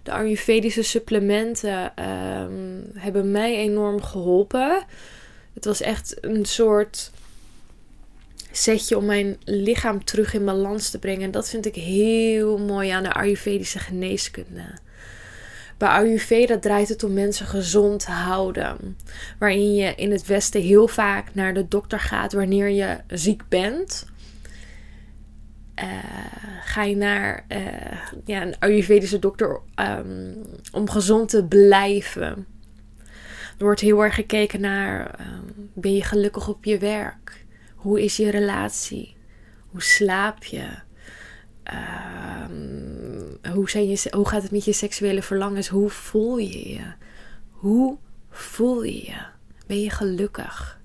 De 0.03 0.13
Ayurvedische 0.13 0.83
supplementen 0.83 1.97
ehm, 1.97 2.81
hebben 2.95 3.31
mij 3.31 3.57
enorm 3.57 4.03
geholpen. 4.03 4.85
Het 5.53 5.65
was 5.65 5.81
echt 5.81 6.17
een 6.21 6.45
soort 6.45 7.11
setje 8.51 8.97
om 8.97 9.05
mijn 9.05 9.37
lichaam 9.45 10.05
terug 10.05 10.35
in 10.35 10.45
balans 10.45 10.91
te 10.91 10.99
brengen. 10.99 11.23
En 11.23 11.31
dat 11.31 11.49
vind 11.49 11.67
ik 11.67 11.75
heel 11.75 12.59
mooi 12.59 12.91
aan 12.91 13.03
de 13.03 13.13
Ayurvedische 13.13 13.79
geneeskunde. 13.79 14.79
Bij 15.83 15.91
Ayurveda 15.91 16.59
draait 16.59 16.89
het 16.89 17.05
om 17.05 17.13
mensen 17.13 17.47
gezond 17.47 18.07
houden. 18.07 18.97
Waarin 19.39 19.75
je 19.75 19.95
in 19.95 20.11
het 20.11 20.27
Westen 20.27 20.63
heel 20.63 20.89
vaak 20.89 21.35
naar 21.35 21.55
de 21.55 21.69
dokter 21.69 22.01
gaat 22.01 22.33
wanneer 22.33 22.69
je 22.69 22.99
ziek 23.07 23.43
bent. 23.49 24.07
Uh, 25.83 25.87
ga 26.61 26.83
je 26.83 26.97
naar 26.97 27.45
uh, 27.49 27.59
ja, 28.25 28.43
een 28.43 28.59
Ayurvedische 28.59 29.19
dokter 29.19 29.61
um, 29.75 30.37
om 30.73 30.91
gezond 30.91 31.29
te 31.29 31.45
blijven. 31.45 32.47
Er 33.59 33.65
wordt 33.65 33.81
heel 33.81 34.05
erg 34.05 34.15
gekeken 34.15 34.61
naar: 34.61 35.21
um, 35.21 35.71
ben 35.75 35.95
je 35.95 36.05
gelukkig 36.05 36.49
op 36.49 36.65
je 36.65 36.79
werk? 36.79 37.45
Hoe 37.75 38.03
is 38.03 38.17
je 38.17 38.31
relatie? 38.31 39.17
Hoe 39.67 39.83
slaap 39.83 40.45
je? 40.45 40.69
Uh, 41.73 42.45
hoe, 43.53 43.71
zijn 43.71 43.89
je, 43.89 44.09
hoe 44.11 44.29
gaat 44.29 44.43
het 44.43 44.51
met 44.51 44.65
je 44.65 44.73
seksuele 44.73 45.23
verlangens? 45.23 45.69
Hoe 45.69 45.91
voel 45.91 46.39
je 46.39 46.69
je? 46.69 46.93
Hoe 47.51 47.97
voel 48.31 48.83
je 48.83 49.05
je? 49.05 49.19
Ben 49.67 49.81
je 49.81 49.91
gelukkig? 49.91 50.81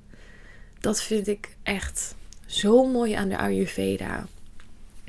Dat 0.80 1.02
vind 1.02 1.28
ik 1.28 1.56
echt 1.64 2.16
zo 2.46 2.86
mooi 2.86 3.14
aan 3.14 3.30
de 3.30 3.38
Ayurveda. 3.38 4.28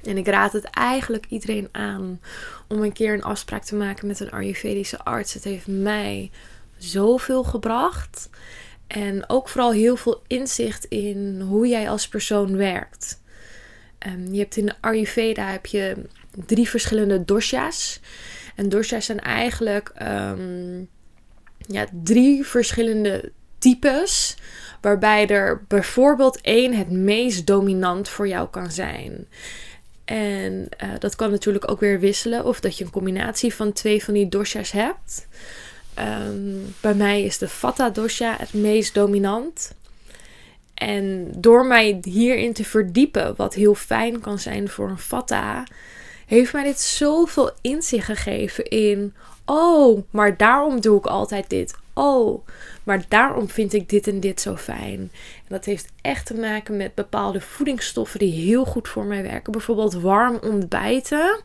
En 0.05 0.17
ik 0.17 0.27
raad 0.27 0.53
het 0.53 0.65
eigenlijk 0.65 1.27
iedereen 1.29 1.69
aan 1.73 2.21
om 2.69 2.83
een 2.83 2.93
keer 2.93 3.15
een 3.15 3.23
afspraak 3.23 3.65
te 3.65 3.75
maken 3.75 4.07
met 4.07 4.21
een 4.21 4.31
Ayurvedische 4.31 5.05
arts. 5.05 5.35
Het 5.35 5.45
heeft 5.45 5.67
mij 5.67 6.31
zoveel 6.77 7.45
gebracht. 7.45 8.31
En 8.87 9.29
ook 9.29 9.49
vooral 9.49 9.73
heel 9.73 9.97
veel 9.97 10.23
inzicht 10.27 10.85
in 10.85 11.41
hoe 11.41 11.69
jij 11.69 11.91
als 11.91 12.09
persoon 12.09 12.57
werkt. 12.57 13.21
Um, 14.07 14.33
je 14.33 14.39
hebt 14.39 14.57
in 14.57 14.67
de 14.67 14.75
Ayurveda 14.81 15.51
heb 15.51 15.67
je 15.67 15.97
drie 16.47 16.69
verschillende 16.69 17.25
dosha's. 17.25 18.01
En 18.55 18.69
dosha's 18.69 19.05
zijn 19.05 19.21
eigenlijk 19.21 19.93
um, 20.03 20.89
ja, 21.59 21.87
drie 22.03 22.47
verschillende 22.47 23.33
types 23.59 24.37
Waarbij 24.81 25.27
er 25.27 25.65
bijvoorbeeld 25.69 26.41
één 26.41 26.75
het 26.75 26.91
meest 26.91 27.47
dominant 27.47 28.09
voor 28.09 28.29
jou 28.29 28.49
kan 28.49 28.71
zijn. 28.71 29.27
En 30.05 30.69
uh, 30.83 30.91
dat 30.99 31.17
kan 31.17 31.31
natuurlijk 31.31 31.71
ook 31.71 31.81
weer 31.81 32.01
wisselen. 32.01 32.45
Of 32.45 32.61
dat 32.61 32.79
je 32.79 32.85
een 32.85 32.91
combinatie 32.91 33.55
van 33.55 33.73
twee 33.73 34.05
van 34.05 34.15
die 34.15 34.29
dosha's 34.29 34.71
hebt. 34.71 35.27
Um, 35.99 36.75
bij 36.81 36.95
mij 36.95 37.23
is 37.23 37.39
de 37.39 37.49
Vata 37.49 37.91
dosha 37.91 38.37
het 38.39 38.53
meest 38.53 38.95
dominant. 38.95 39.75
En 40.79 41.33
door 41.37 41.67
mij 41.67 41.99
hierin 42.03 42.53
te 42.53 42.65
verdiepen, 42.65 43.35
wat 43.37 43.55
heel 43.55 43.75
fijn 43.75 44.21
kan 44.21 44.39
zijn 44.39 44.69
voor 44.69 44.89
een 44.89 44.99
Vata, 44.99 45.65
heeft 46.27 46.53
mij 46.53 46.65
dit 46.65 46.81
zoveel 46.81 47.51
inzicht 47.61 48.05
gegeven 48.07 48.65
in. 48.65 49.15
Oh, 49.45 50.03
maar 50.11 50.37
daarom 50.37 50.81
doe 50.81 50.99
ik 50.99 51.07
altijd 51.07 51.51
dit. 51.51 51.75
Oh, 51.95 52.47
maar 52.83 53.05
daarom 53.09 53.49
vind 53.49 53.73
ik 53.73 53.89
dit 53.89 54.07
en 54.07 54.21
dit 54.21 54.41
zo 54.41 54.57
fijn. 54.57 54.99
En 54.99 55.49
dat 55.49 55.65
heeft 55.65 55.89
echt 56.01 56.27
te 56.27 56.35
maken 56.35 56.77
met 56.77 56.95
bepaalde 56.95 57.41
voedingsstoffen 57.41 58.19
die 58.19 58.33
heel 58.33 58.65
goed 58.65 58.89
voor 58.89 59.05
mij 59.05 59.23
werken. 59.23 59.53
Bijvoorbeeld 59.53 59.95
warm 59.95 60.39
ontbijten. 60.43 61.41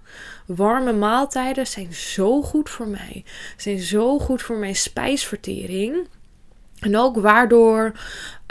Warme 0.46 0.94
maaltijden 0.94 1.68
zijn 1.68 1.94
zo 1.94 2.42
goed 2.42 2.70
voor 2.70 2.88
mij. 2.88 3.24
Zijn 3.58 3.80
zo 3.80 4.20
goed 4.20 4.42
voor 4.42 4.58
mijn 4.58 4.76
spijsvertering. 4.76 6.08
En 6.84 6.98
ook 6.98 7.18
waardoor 7.18 7.92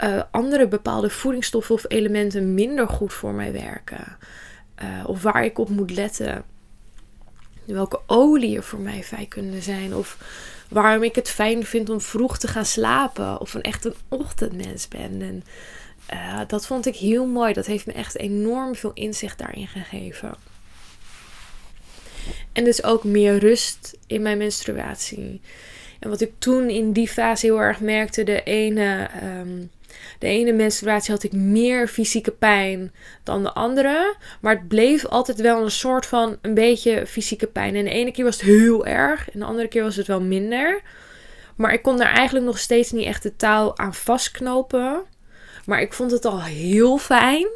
uh, 0.03 0.21
andere 0.31 0.67
bepaalde 0.67 1.09
voedingsstoffen 1.09 1.75
of 1.75 1.85
elementen 1.87 2.53
minder 2.53 2.87
goed 2.87 3.13
voor 3.13 3.33
mij 3.33 3.51
werken. 3.51 4.17
Uh, 4.83 5.03
of 5.05 5.21
waar 5.21 5.45
ik 5.45 5.57
op 5.57 5.69
moet 5.69 5.91
letten. 5.91 6.43
Welke 7.65 7.99
oliën 8.05 8.63
voor 8.63 8.79
mij 8.79 9.03
fijn 9.03 9.27
kunnen 9.27 9.61
zijn. 9.61 9.95
Of 9.95 10.17
waarom 10.69 11.03
ik 11.03 11.15
het 11.15 11.29
fijn 11.29 11.65
vind 11.65 11.89
om 11.89 12.01
vroeg 12.01 12.37
te 12.37 12.47
gaan 12.47 12.65
slapen. 12.65 13.39
Of 13.39 13.53
een 13.53 13.61
echt 13.61 13.85
een 13.85 13.95
ochtendmens 14.07 14.87
ben. 14.87 15.21
En 15.21 15.43
uh, 16.13 16.41
dat 16.47 16.65
vond 16.65 16.85
ik 16.85 16.95
heel 16.95 17.25
mooi. 17.25 17.53
Dat 17.53 17.65
heeft 17.65 17.85
me 17.85 17.93
echt 17.93 18.17
enorm 18.17 18.75
veel 18.75 18.91
inzicht 18.93 19.37
daarin 19.37 19.67
gegeven. 19.67 20.35
En 22.51 22.63
dus 22.63 22.83
ook 22.83 23.03
meer 23.03 23.37
rust 23.37 23.97
in 24.07 24.21
mijn 24.21 24.37
menstruatie. 24.37 25.41
En 26.03 26.09
wat 26.09 26.21
ik 26.21 26.31
toen 26.37 26.69
in 26.69 26.91
die 26.91 27.07
fase 27.07 27.45
heel 27.45 27.61
erg 27.61 27.79
merkte, 27.79 28.23
de 28.23 28.43
ene, 28.43 29.09
um, 29.41 29.71
de 30.19 30.27
ene 30.27 30.51
menstruatie 30.51 31.13
had 31.13 31.23
ik 31.23 31.31
meer 31.31 31.87
fysieke 31.87 32.31
pijn 32.31 32.91
dan 33.23 33.43
de 33.43 33.53
andere. 33.53 34.15
Maar 34.41 34.55
het 34.55 34.67
bleef 34.67 35.05
altijd 35.05 35.41
wel 35.41 35.63
een 35.63 35.71
soort 35.71 36.05
van 36.05 36.37
een 36.41 36.53
beetje 36.53 37.07
fysieke 37.07 37.47
pijn. 37.47 37.75
En 37.75 37.83
de 37.83 37.89
ene 37.89 38.11
keer 38.11 38.23
was 38.23 38.35
het 38.35 38.45
heel 38.45 38.85
erg 38.85 39.29
en 39.31 39.39
de 39.39 39.45
andere 39.45 39.67
keer 39.67 39.83
was 39.83 39.95
het 39.95 40.07
wel 40.07 40.21
minder. 40.21 40.81
Maar 41.55 41.73
ik 41.73 41.81
kon 41.81 41.97
daar 41.97 42.13
eigenlijk 42.13 42.45
nog 42.45 42.59
steeds 42.59 42.91
niet 42.91 43.05
echt 43.05 43.23
de 43.23 43.35
touw 43.35 43.71
aan 43.75 43.93
vastknopen. 43.93 45.03
Maar 45.65 45.81
ik 45.81 45.93
vond 45.93 46.11
het 46.11 46.25
al 46.25 46.41
heel 46.41 46.97
fijn 46.97 47.47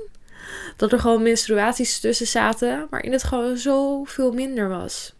dat 0.75 0.91
er 0.91 0.99
gewoon 0.99 1.21
menstruaties 1.21 1.99
tussen 1.99 2.27
zaten, 2.27 2.87
waarin 2.89 3.11
het 3.11 3.23
gewoon 3.23 3.57
zoveel 3.57 4.31
minder 4.31 4.69
was. 4.69 5.15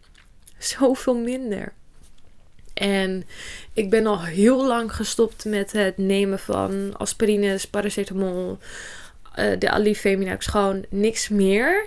Zoveel 0.58 1.16
minder. 1.16 1.72
En 2.78 3.24
ik 3.72 3.90
ben 3.90 4.06
al 4.06 4.22
heel 4.22 4.66
lang 4.66 4.94
gestopt 4.94 5.44
met 5.44 5.72
het 5.72 5.96
nemen 5.96 6.38
van 6.38 6.96
aspirines, 6.96 7.66
paracetamol, 7.66 8.58
uh, 9.38 9.58
de 9.58 9.70
alifeminax, 9.70 10.46
gewoon 10.46 10.84
niks 10.88 11.28
meer. 11.28 11.86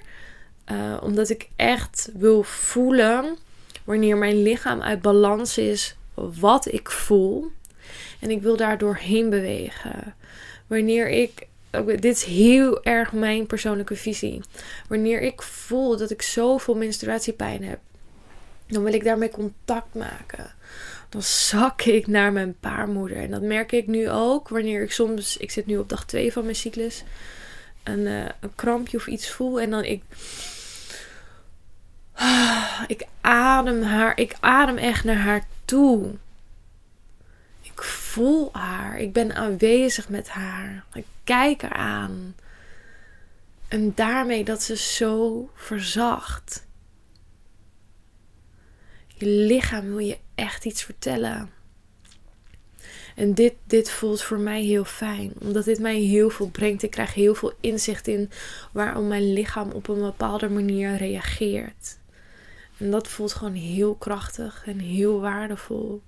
Uh, 0.72 0.98
omdat 1.02 1.30
ik 1.30 1.50
echt 1.56 2.10
wil 2.14 2.44
voelen 2.44 3.38
wanneer 3.84 4.18
mijn 4.18 4.42
lichaam 4.42 4.82
uit 4.82 5.02
balans 5.02 5.58
is, 5.58 5.96
wat 6.14 6.74
ik 6.74 6.90
voel. 6.90 7.52
En 8.20 8.30
ik 8.32 8.42
wil 8.42 8.58
daar 8.58 8.78
doorheen 8.78 9.30
bewegen. 9.30 10.16
Wanneer 10.68 11.10
ik 11.10 11.48
dit 11.86 12.06
is 12.06 12.24
heel 12.24 12.84
erg 12.84 13.12
mijn 13.12 13.46
persoonlijke 13.46 13.96
visie. 13.96 14.42
Wanneer 14.88 15.22
ik 15.22 15.42
voel 15.42 15.98
dat 15.98 16.12
ik 16.12 16.22
zoveel 16.22 16.76
menstruatiepijn 16.76 17.64
heb, 17.64 17.80
dan 18.74 18.84
wil 18.84 18.94
ik 18.94 19.04
daarmee 19.04 19.30
contact 19.30 19.94
maken. 19.94 20.54
Dan 21.10 21.22
zak 21.24 21.82
ik 21.82 22.08
naar 22.08 22.32
mijn 22.32 22.56
paarmoeder. 22.60 23.18
En 23.18 23.32
dat 23.32 23.42
merk 23.42 23.72
ik 23.72 23.88
nu 23.88 24.10
ook 24.10 24.50
wanneer 24.50 24.82
ik 24.82 24.92
soms, 24.92 25.38
ik 25.38 25.52
zit 25.52 25.66
nu 25.66 25.78
op 25.78 25.90
dag 25.90 26.06
2 26.06 26.32
van 26.32 26.44
mijn 26.44 26.56
cyclus, 26.56 27.04
een, 27.84 28.00
uh, 28.00 28.26
een 28.40 28.56
krampje 28.56 28.98
of 28.98 29.08
iets 29.08 29.30
voel. 29.32 29.62
En 29.62 29.70
dan 29.70 29.84
ik. 29.84 30.04
Ik 32.88 33.06
adem 33.22 33.82
haar, 33.82 34.18
ik 34.18 34.36
adem 34.40 34.78
echt 34.78 35.04
naar 35.04 35.16
haar 35.16 35.46
toe. 35.66 36.12
Ik 37.62 37.82
voel 37.84 38.50
haar. 38.52 39.00
Ik 39.00 39.14
ben 39.14 39.36
aanwezig 39.36 40.10
met 40.10 40.30
haar. 40.30 40.84
Ik 40.94 41.06
kijk 41.24 41.62
haar 41.62 41.74
aan. 41.74 42.36
En 43.68 43.92
daarmee 43.96 44.44
dat 44.44 44.64
ze 44.64 44.78
zo 44.78 45.50
verzacht. 45.56 46.66
Je 49.22 49.28
lichaam 49.28 49.88
wil 49.88 49.98
je 49.98 50.18
echt 50.36 50.66
iets 50.66 50.84
vertellen. 50.84 51.50
En 53.16 53.34
dit, 53.34 53.54
dit 53.68 53.92
voelt 53.92 54.22
voor 54.22 54.40
mij 54.40 54.62
heel 54.62 54.84
fijn, 54.84 55.34
omdat 55.40 55.66
dit 55.66 55.80
mij 55.80 56.00
heel 56.00 56.30
veel 56.30 56.50
brengt. 56.50 56.84
Ik 56.84 56.92
krijg 56.92 57.14
heel 57.14 57.36
veel 57.36 57.54
inzicht 57.60 58.08
in 58.08 58.30
waarom 58.72 59.08
mijn 59.08 59.34
lichaam 59.34 59.72
op 59.72 59.88
een 59.88 60.02
bepaalde 60.02 60.50
manier 60.50 60.96
reageert. 60.96 61.98
En 62.78 62.92
dat 62.92 63.08
voelt 63.08 63.34
gewoon 63.34 63.54
heel 63.54 63.96
krachtig 63.96 64.64
en 64.66 64.80
heel 64.80 65.20
waardevol. 65.20 66.02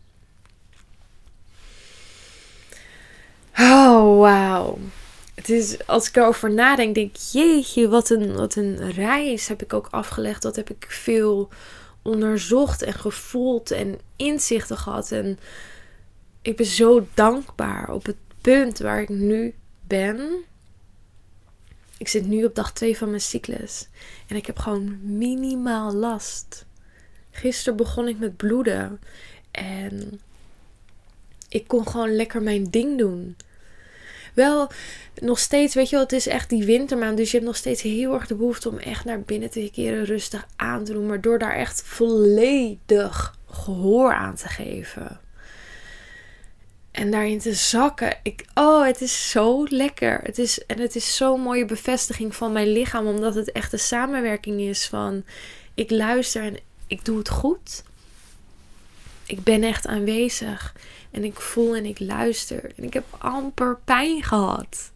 Oh, 3.58 4.19
wauw. 4.19 4.78
Het 5.34 5.49
is, 5.49 5.88
als 5.88 6.08
ik 6.08 6.15
erover 6.15 6.52
nadenk, 6.52 6.95
denk 6.95 7.15
ik, 7.15 7.21
jeetje, 7.32 7.89
wat 7.89 8.10
een, 8.10 8.34
wat 8.34 8.56
een 8.56 8.91
reis 8.91 9.47
heb 9.47 9.62
ik 9.62 9.73
ook 9.73 9.88
afgelegd. 9.91 10.43
Wat 10.43 10.56
heb 10.56 10.69
ik 10.69 10.86
veel 10.89 11.49
onderzocht 12.04 12.82
en 12.82 12.94
gevoeld 12.94 13.72
en 13.72 14.00
inzichten 14.16 14.78
gehad. 14.78 15.12
En 15.12 15.39
ik 16.42 16.56
ben 16.56 16.66
zo 16.66 17.08
dankbaar 17.13 17.94
op 17.94 18.06
het 18.06 18.18
punt 18.42 18.80
waar 18.80 19.02
ik 19.02 19.10
nu 19.10 19.56
ben. 19.88 20.44
Ik 21.98 22.08
zit 22.08 22.28
nu 22.28 22.46
op 22.46 22.56
dag 22.56 22.74
2 22.74 22.98
van 22.98 23.10
mijn 23.10 23.22
cyclus. 23.22 23.88
En 24.28 24.36
ik 24.36 24.46
heb 24.46 24.58
gewoon 24.58 25.18
minimaal 25.18 25.94
last. 25.94 26.66
Gisteren 27.32 27.78
begon 27.78 28.08
ik 28.08 28.20
met 28.20 28.38
bloeden. 28.38 29.00
En 29.52 30.22
ik 31.50 31.68
kon 31.68 31.88
gewoon 31.88 32.16
lekker 32.16 32.42
mijn 32.42 32.70
ding 32.70 32.98
doen 32.98 33.36
wel 34.34 34.72
nog 35.22 35.39
steeds, 35.39 35.76
weet 35.76 35.89
je 35.89 35.96
wel, 35.96 36.04
het 36.04 36.13
is 36.13 36.28
echt 36.28 36.50
die 36.50 36.65
wintermaand. 36.65 37.17
Dus 37.17 37.32
je 37.32 37.38
hebt 37.38 37.48
nog 37.48 37.58
steeds 37.58 37.82
heel 37.82 38.13
erg 38.13 38.28
de 38.28 38.36
behoefte 38.36 38.69
om 38.69 38.78
echt 38.78 39.06
naar 39.06 39.22
binnen 39.22 39.50
te 39.50 39.69
keren, 39.74 40.06
rustig 40.06 40.48
aan 40.56 40.84
te 40.84 40.93
doen. 40.93 41.06
Maar 41.06 41.22
door 41.22 41.39
daar 41.39 41.56
echt 41.56 41.82
volledig 41.86 43.36
gehoor 43.50 44.13
aan 44.13 44.36
te 44.36 44.48
geven. 44.48 45.19
En 46.91 47.12
daarin 47.12 47.39
te 47.39 47.54
zakken. 47.54 48.17
Ik, 48.24 48.46
oh, 48.54 48.86
het 48.86 49.02
is 49.02 49.30
zo 49.30 49.65
lekker. 49.69 50.19
Het 50.24 50.38
is, 50.38 50.65
en 50.65 50.80
het 50.80 50.96
is 50.96 51.15
zo'n 51.15 51.41
mooie 51.41 51.65
bevestiging 51.65 52.36
van 52.36 52.52
mijn 52.52 52.72
lichaam. 52.72 53.08
Omdat 53.08 53.36
het 53.36 53.52
echt 53.52 53.74
een 53.74 53.80
samenwerking 53.80 54.62
is 54.62 54.88
van... 54.88 55.24
Ik 55.74 55.89
luister 55.89 56.43
en 56.43 56.58
ik 56.88 57.06
doe 57.06 57.17
het 57.17 57.30
goed. 57.30 57.84
Ik 59.34 59.43
ben 59.43 59.63
echt 59.63 59.88
aanwezig. 59.88 60.76
En 61.12 61.24
ik 61.24 61.39
voel 61.39 61.76
en 61.76 61.86
ik 61.86 62.00
luister. 62.00 62.72
En 62.76 62.84
ik 62.84 62.93
heb 62.93 63.04
amper 63.17 63.80
pijn 63.84 64.24
gehad. 64.24 64.91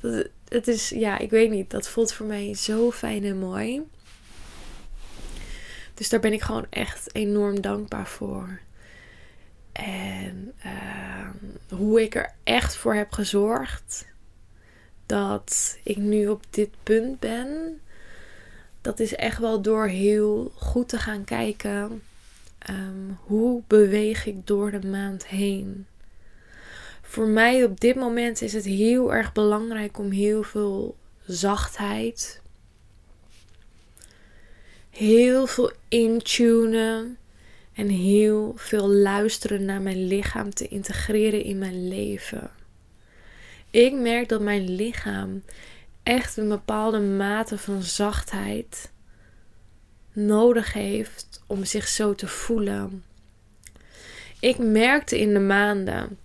Dat, 0.00 0.28
het 0.48 0.68
is, 0.68 0.88
ja, 0.88 1.18
ik 1.18 1.30
weet 1.30 1.50
niet. 1.50 1.70
Dat 1.70 1.88
voelt 1.88 2.12
voor 2.12 2.26
mij 2.26 2.54
zo 2.54 2.90
fijn 2.90 3.24
en 3.24 3.38
mooi. 3.38 3.82
Dus 5.94 6.08
daar 6.08 6.20
ben 6.20 6.32
ik 6.32 6.42
gewoon 6.42 6.66
echt 6.70 7.14
enorm 7.14 7.60
dankbaar 7.60 8.06
voor. 8.06 8.60
En 9.72 10.52
uh, 10.64 11.28
hoe 11.78 12.02
ik 12.02 12.14
er 12.14 12.34
echt 12.44 12.76
voor 12.76 12.94
heb 12.94 13.12
gezorgd 13.12 14.06
dat 15.06 15.78
ik 15.82 15.96
nu 15.96 16.28
op 16.28 16.44
dit 16.50 16.70
punt 16.82 17.20
ben. 17.20 17.80
Dat 18.80 19.00
is 19.00 19.14
echt 19.14 19.38
wel 19.38 19.62
door 19.62 19.86
heel 19.86 20.52
goed 20.54 20.88
te 20.88 20.98
gaan 20.98 21.24
kijken 21.24 22.02
Um, 22.68 23.18
hoe 23.24 23.62
beweeg 23.66 24.26
ik 24.26 24.46
door 24.46 24.70
de 24.70 24.86
maand 24.86 25.26
heen? 25.26 25.86
Voor 27.02 27.26
mij 27.26 27.64
op 27.64 27.80
dit 27.80 27.96
moment 27.96 28.42
is 28.42 28.52
het 28.52 28.64
heel 28.64 29.14
erg 29.14 29.32
belangrijk 29.32 29.98
om 29.98 30.10
heel 30.10 30.42
veel 30.42 30.96
zachtheid, 31.26 32.42
heel 34.90 35.46
veel 35.46 35.72
intunen 35.88 37.18
en 37.72 37.88
heel 37.88 38.52
veel 38.56 38.88
luisteren 38.88 39.64
naar 39.64 39.80
mijn 39.80 40.06
lichaam 40.06 40.54
te 40.54 40.68
integreren 40.68 41.44
in 41.44 41.58
mijn 41.58 41.88
leven. 41.88 42.50
Ik 43.70 43.92
merk 43.92 44.28
dat 44.28 44.40
mijn 44.40 44.74
lichaam 44.74 45.42
echt 46.02 46.36
een 46.36 46.48
bepaalde 46.48 47.00
mate 47.00 47.58
van 47.58 47.82
zachtheid 47.82 48.90
nodig 50.12 50.72
heeft 50.72 51.42
om 51.46 51.64
zich 51.64 51.88
zo 51.88 52.14
te 52.14 52.26
voelen. 52.26 53.04
Ik 54.40 54.58
merkte 54.58 55.20
in 55.20 55.32
de 55.32 55.40
maanden 55.40 56.18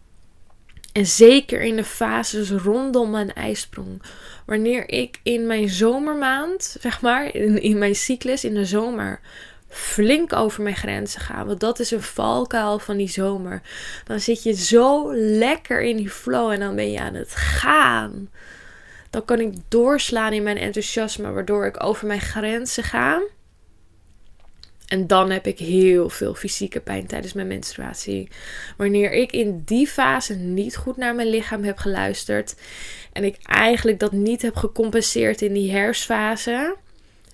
En 0.92 1.06
zeker 1.06 1.62
in 1.62 1.76
de 1.76 1.84
fases 1.84 2.52
rondom 2.52 3.10
mijn 3.10 3.34
ijsprong. 3.34 4.02
Wanneer 4.46 4.90
ik 4.90 5.20
in 5.24 5.48
mijn 5.48 5.70
zomermaand, 5.70 6.76
zeg 6.80 7.02
maar, 7.02 7.36
in, 7.36 7.62
in 7.62 7.78
mijn 7.78 7.96
cyclus 7.96 8.44
in 8.44 8.54
de 8.54 8.66
zomer, 8.66 9.20
flink 9.68 10.34
over 10.34 10.64
mijn 10.64 10.76
grenzen 10.76 11.22
ga. 11.22 11.46
Want 11.46 11.60
dat 11.60 11.80
is 11.80 11.92
een 11.92 12.02
valkuil 12.02 12.80
van 12.80 12.98
die 12.98 13.10
zomer. 13.10 13.62
Dan 14.06 14.20
zit 14.20 14.44
je 14.44 14.54
zo 14.54 15.16
lekker 15.16 15.82
in 15.82 15.98
die 15.98 16.10
flow 16.10 16.52
en 16.52 16.60
dan 16.60 16.76
ben 16.76 16.92
je 16.92 17.00
aan 17.00 17.14
het 17.14 17.36
gaan. 17.36 18.30
Dan 19.10 19.26
kan 19.26 19.40
ik 19.40 19.54
doorslaan 19.68 20.34
in 20.34 20.44
mijn 20.44 20.58
enthousiasme, 20.58 21.32
waardoor 21.32 21.66
ik 21.66 21.84
over 21.84 22.08
mijn 22.08 22.22
grenzen 22.22 22.84
ga. 22.84 23.22
En 24.86 25.08
dan 25.08 25.30
heb 25.30 25.48
ik 25.48 25.60
heel 25.60 26.10
veel 26.10 26.34
fysieke 26.34 26.80
pijn 26.80 27.08
tijdens 27.08 27.34
mijn 27.34 27.48
menstruatie. 27.48 28.30
Wanneer 28.78 29.12
ik 29.12 29.32
in 29.32 29.62
die 29.66 29.88
fase 29.88 30.34
niet 30.34 30.76
goed 30.76 30.98
naar 30.98 31.16
mijn 31.16 31.30
lichaam 31.30 31.64
heb 31.64 31.78
geluisterd 31.78 32.56
en 33.12 33.24
ik 33.24 33.38
eigenlijk 33.44 34.00
dat 34.00 34.12
niet 34.12 34.42
heb 34.42 34.56
gecompenseerd 34.56 35.42
in 35.42 35.54
die 35.54 35.72
herfstfase, 35.72 36.76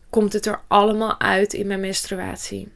komt 0.09 0.33
het 0.33 0.45
er 0.45 0.61
allemaal 0.67 1.19
uit 1.19 1.53
in 1.53 1.67
mijn 1.67 1.79
menstruatie. 1.79 2.71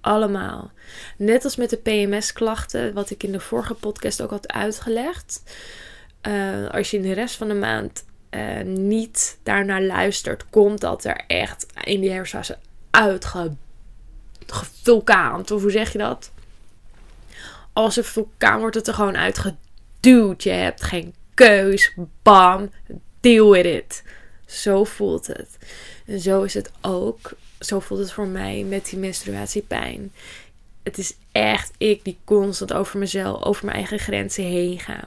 Allemaal. 0.00 0.70
Net 1.16 1.44
als 1.44 1.56
met 1.56 1.70
de 1.70 1.76
PMS-klachten, 1.76 2.94
wat 2.94 3.10
ik 3.10 3.22
in 3.22 3.32
de 3.32 3.40
vorige 3.40 3.74
podcast 3.74 4.22
ook 4.22 4.30
had 4.30 4.52
uitgelegd. 4.52 5.42
Uh, 6.28 6.68
als 6.68 6.90
je 6.90 6.96
in 6.96 7.02
de 7.02 7.12
rest 7.12 7.36
van 7.36 7.48
de 7.48 7.54
maand 7.54 8.04
uh, 8.30 8.60
niet 8.62 9.38
daarnaar 9.42 9.82
luistert, 9.82 10.50
komt 10.50 10.80
dat 10.80 11.04
er 11.04 11.24
echt 11.26 11.66
in 11.84 12.00
die 12.00 12.10
herfstfase 12.10 12.58
uitgebouwd 12.90 13.64
gevulkaand. 14.52 15.50
Of 15.50 15.62
hoe 15.62 15.70
zeg 15.70 15.92
je 15.92 15.98
dat? 15.98 16.30
Als 17.72 17.96
een 17.96 18.04
vulkaan 18.04 18.60
wordt 18.60 18.74
het 18.74 18.86
er 18.86 18.94
gewoon 18.94 19.16
uitgeduwd. 19.16 20.42
Je 20.42 20.50
hebt 20.50 20.82
geen 20.82 21.14
keus. 21.34 21.94
Bam. 22.22 22.70
Deal 23.20 23.50
with 23.50 23.64
it. 23.64 24.02
Zo 24.46 24.84
voelt 24.84 25.26
het. 25.26 25.58
En 26.06 26.20
zo 26.20 26.42
is 26.42 26.54
het 26.54 26.70
ook. 26.80 27.32
Zo 27.60 27.80
voelt 27.80 28.00
het 28.00 28.12
voor 28.12 28.26
mij 28.26 28.64
met 28.68 28.86
die 28.86 28.98
menstruatiepijn. 28.98 30.12
Het 30.82 30.98
is 30.98 31.14
echt 31.32 31.72
ik 31.78 32.04
die 32.04 32.18
constant 32.24 32.72
over 32.72 32.98
mezelf, 32.98 33.42
over 33.42 33.64
mijn 33.64 33.76
eigen 33.76 33.98
grenzen 33.98 34.44
heen 34.44 34.78
ga. 34.78 35.04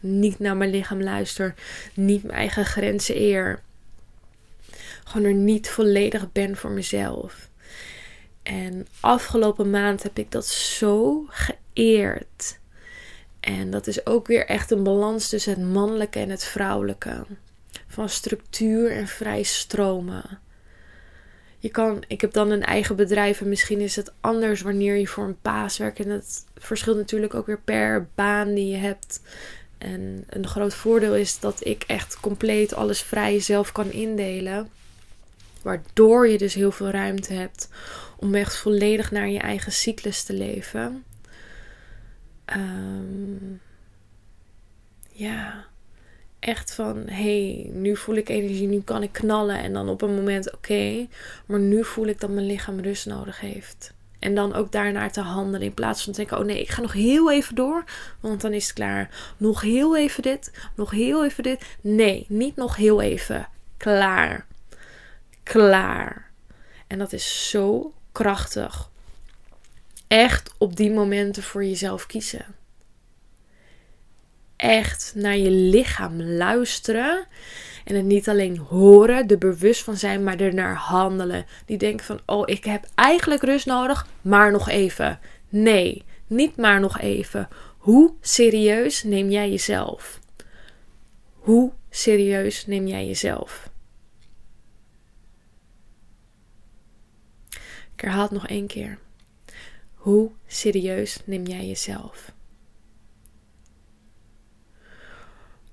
Niet 0.00 0.38
naar 0.38 0.56
mijn 0.56 0.70
lichaam 0.70 1.02
luister. 1.02 1.54
Niet 1.94 2.22
mijn 2.22 2.38
eigen 2.38 2.64
grenzen 2.64 3.20
eer. 3.20 3.62
Gewoon 5.04 5.26
er 5.26 5.34
niet 5.34 5.70
volledig 5.70 6.32
ben 6.32 6.56
voor 6.56 6.70
mezelf. 6.70 7.47
En 8.48 8.86
afgelopen 9.00 9.70
maand 9.70 10.02
heb 10.02 10.18
ik 10.18 10.30
dat 10.30 10.46
zo 10.46 11.24
geëerd. 11.28 12.58
En 13.40 13.70
dat 13.70 13.86
is 13.86 14.06
ook 14.06 14.26
weer 14.26 14.46
echt 14.46 14.70
een 14.70 14.82
balans 14.82 15.28
tussen 15.28 15.52
het 15.52 15.72
mannelijke 15.72 16.18
en 16.18 16.30
het 16.30 16.44
vrouwelijke. 16.44 17.26
Van 17.88 18.08
structuur 18.08 18.90
en 18.90 19.06
vrij 19.06 19.42
stromen. 19.42 20.40
Je 21.58 21.68
kan, 21.68 22.02
ik 22.06 22.20
heb 22.20 22.32
dan 22.32 22.50
een 22.50 22.64
eigen 22.64 22.96
bedrijf 22.96 23.40
en 23.40 23.48
misschien 23.48 23.80
is 23.80 23.96
het 23.96 24.12
anders 24.20 24.60
wanneer 24.60 24.96
je 24.96 25.06
voor 25.06 25.24
een 25.24 25.40
paas 25.40 25.78
werkt. 25.78 25.98
En 26.00 26.10
het 26.10 26.44
verschilt 26.56 26.96
natuurlijk 26.96 27.34
ook 27.34 27.46
weer 27.46 27.60
per 27.60 28.08
baan 28.14 28.54
die 28.54 28.68
je 28.68 28.76
hebt. 28.76 29.20
En 29.78 30.24
een 30.28 30.46
groot 30.46 30.74
voordeel 30.74 31.16
is 31.16 31.40
dat 31.40 31.66
ik 31.66 31.84
echt 31.86 32.20
compleet 32.20 32.74
alles 32.74 33.02
vrij 33.02 33.40
zelf 33.40 33.72
kan 33.72 33.92
indelen. 33.92 34.70
Waardoor 35.68 36.28
je 36.28 36.38
dus 36.38 36.54
heel 36.54 36.70
veel 36.70 36.90
ruimte 36.90 37.32
hebt 37.32 37.68
om 38.16 38.34
echt 38.34 38.56
volledig 38.56 39.10
naar 39.10 39.28
je 39.28 39.38
eigen 39.38 39.72
cyclus 39.72 40.22
te 40.22 40.32
leven. 40.32 41.04
Ehm, 42.44 43.54
ja, 45.12 45.64
echt 46.38 46.74
van 46.74 47.02
hey, 47.06 47.70
nu 47.72 47.96
voel 47.96 48.14
ik 48.14 48.28
energie, 48.28 48.66
nu 48.66 48.80
kan 48.80 49.02
ik 49.02 49.12
knallen. 49.12 49.58
En 49.58 49.72
dan 49.72 49.88
op 49.88 50.02
een 50.02 50.14
moment 50.14 50.54
oké, 50.54 51.06
maar 51.46 51.60
nu 51.60 51.84
voel 51.84 52.06
ik 52.06 52.20
dat 52.20 52.30
mijn 52.30 52.46
lichaam 52.46 52.80
rust 52.80 53.06
nodig 53.06 53.40
heeft. 53.40 53.94
En 54.18 54.34
dan 54.34 54.54
ook 54.54 54.72
daarnaar 54.72 55.12
te 55.12 55.20
handelen. 55.20 55.66
In 55.66 55.74
plaats 55.74 56.04
van 56.04 56.12
te 56.12 56.18
denken: 56.18 56.38
oh 56.38 56.44
nee, 56.44 56.60
ik 56.60 56.68
ga 56.68 56.80
nog 56.80 56.92
heel 56.92 57.32
even 57.32 57.54
door. 57.54 57.84
Want 58.20 58.40
dan 58.40 58.52
is 58.52 58.64
het 58.64 58.74
klaar. 58.74 59.34
Nog 59.36 59.60
heel 59.60 59.96
even 59.96 60.22
dit. 60.22 60.52
Nog 60.74 60.90
heel 60.90 61.24
even 61.24 61.42
dit. 61.42 61.64
Nee, 61.80 62.26
niet 62.28 62.56
nog 62.56 62.76
heel 62.76 63.00
even. 63.00 63.48
Klaar. 63.76 64.46
Klaar. 65.48 66.30
En 66.86 66.98
dat 66.98 67.12
is 67.12 67.50
zo 67.50 67.92
krachtig. 68.12 68.90
Echt 70.08 70.54
op 70.58 70.76
die 70.76 70.90
momenten 70.90 71.42
voor 71.42 71.64
jezelf 71.64 72.06
kiezen. 72.06 72.44
Echt 74.56 75.12
naar 75.14 75.36
je 75.36 75.50
lichaam 75.50 76.22
luisteren. 76.22 77.26
En 77.84 77.94
het 77.94 78.04
niet 78.04 78.28
alleen 78.28 78.58
horen, 78.58 79.26
er 79.28 79.38
bewust 79.38 79.82
van 79.82 79.96
zijn, 79.96 80.24
maar 80.24 80.40
ernaar 80.40 80.74
handelen. 80.74 81.46
Die 81.66 81.78
denken 81.78 82.06
van, 82.06 82.20
oh, 82.26 82.42
ik 82.44 82.64
heb 82.64 82.86
eigenlijk 82.94 83.42
rust 83.42 83.66
nodig, 83.66 84.06
maar 84.20 84.50
nog 84.50 84.68
even. 84.68 85.18
Nee, 85.48 86.04
niet 86.26 86.56
maar 86.56 86.80
nog 86.80 87.00
even. 87.00 87.48
Hoe 87.78 88.12
serieus 88.20 89.02
neem 89.02 89.30
jij 89.30 89.50
jezelf? 89.50 90.20
Hoe 91.32 91.72
serieus 91.90 92.66
neem 92.66 92.86
jij 92.86 93.06
jezelf? 93.06 93.70
Ik 97.98 98.04
herhaal 98.04 98.22
het 98.22 98.30
nog 98.30 98.46
één 98.46 98.66
keer. 98.66 98.98
Hoe 99.94 100.30
serieus 100.46 101.20
neem 101.24 101.46
jij 101.46 101.66
jezelf? 101.66 102.32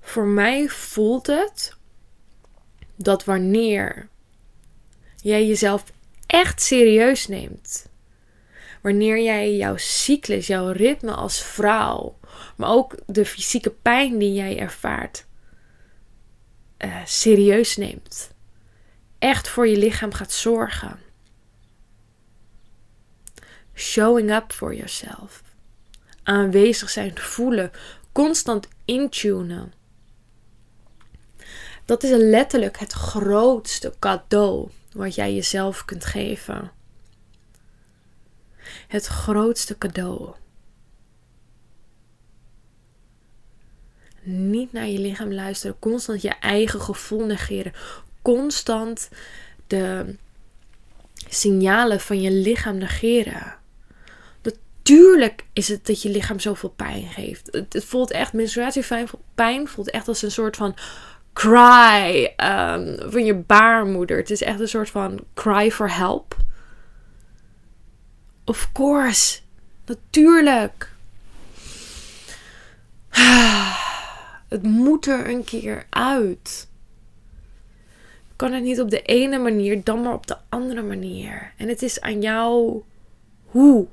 Voor 0.00 0.26
mij 0.26 0.68
voelt 0.68 1.26
het 1.26 1.76
dat 2.96 3.24
wanneer 3.24 4.08
jij 5.16 5.46
jezelf 5.46 5.84
echt 6.26 6.62
serieus 6.62 7.26
neemt, 7.26 7.88
wanneer 8.82 9.22
jij 9.22 9.56
jouw 9.56 9.76
cyclus, 9.76 10.46
jouw 10.46 10.70
ritme 10.70 11.12
als 11.12 11.42
vrouw, 11.42 12.18
maar 12.56 12.70
ook 12.70 12.94
de 13.06 13.24
fysieke 13.24 13.70
pijn 13.70 14.18
die 14.18 14.32
jij 14.32 14.58
ervaart, 14.58 15.26
uh, 16.78 17.04
serieus 17.04 17.76
neemt, 17.76 18.30
echt 19.18 19.48
voor 19.48 19.68
je 19.68 19.76
lichaam 19.76 20.12
gaat 20.12 20.32
zorgen 20.32 21.04
showing 23.76 24.30
up 24.30 24.52
for 24.52 24.74
yourself. 24.74 25.42
Aanwezig 26.22 26.90
zijn, 26.90 27.18
voelen, 27.18 27.70
constant 28.12 28.68
intunen. 28.84 29.72
Dat 31.84 32.02
is 32.02 32.10
letterlijk 32.10 32.78
het 32.78 32.92
grootste 32.92 33.94
cadeau 33.98 34.70
wat 34.92 35.14
jij 35.14 35.34
jezelf 35.34 35.84
kunt 35.84 36.04
geven. 36.04 36.72
Het 38.88 39.06
grootste 39.06 39.78
cadeau. 39.78 40.34
Niet 44.22 44.72
naar 44.72 44.86
je 44.86 44.98
lichaam 44.98 45.32
luisteren, 45.32 45.78
constant 45.78 46.22
je 46.22 46.34
eigen 46.34 46.80
gevoel 46.80 47.24
negeren, 47.24 47.72
constant 48.22 49.08
de 49.66 50.14
signalen 51.28 52.00
van 52.00 52.20
je 52.20 52.30
lichaam 52.30 52.78
negeren. 52.78 53.58
Tuurlijk 54.86 55.44
is 55.52 55.68
het 55.68 55.86
dat 55.86 56.02
je 56.02 56.10
lichaam 56.10 56.38
zoveel 56.38 56.68
pijn 56.68 57.06
geeft. 57.06 57.48
Het, 57.70 57.84
voelt 57.84 58.10
echt, 58.10 58.32
menstruatiepijn 58.32 59.68
voelt 59.68 59.90
echt 59.90 60.08
als 60.08 60.22
een 60.22 60.30
soort 60.30 60.56
van 60.56 60.76
cry 61.32 62.34
um, 62.36 63.10
van 63.10 63.24
je 63.24 63.34
baarmoeder. 63.34 64.16
Het 64.16 64.30
is 64.30 64.42
echt 64.42 64.60
een 64.60 64.68
soort 64.68 64.90
van 64.90 65.24
cry 65.34 65.70
for 65.70 65.94
help. 65.94 66.36
Of 68.44 68.72
course. 68.72 69.40
Natuurlijk. 69.86 70.90
Het 74.48 74.62
moet 74.62 75.06
er 75.06 75.28
een 75.28 75.44
keer 75.44 75.86
uit. 75.90 76.68
Kan 78.36 78.52
het 78.52 78.62
niet 78.62 78.80
op 78.80 78.90
de 78.90 79.02
ene 79.02 79.38
manier, 79.38 79.84
dan 79.84 80.02
maar 80.02 80.14
op 80.14 80.26
de 80.26 80.36
andere 80.48 80.82
manier. 80.82 81.52
En 81.56 81.68
het 81.68 81.82
is 81.82 82.00
aan 82.00 82.20
jou 82.20 82.82
hoe 83.44 83.86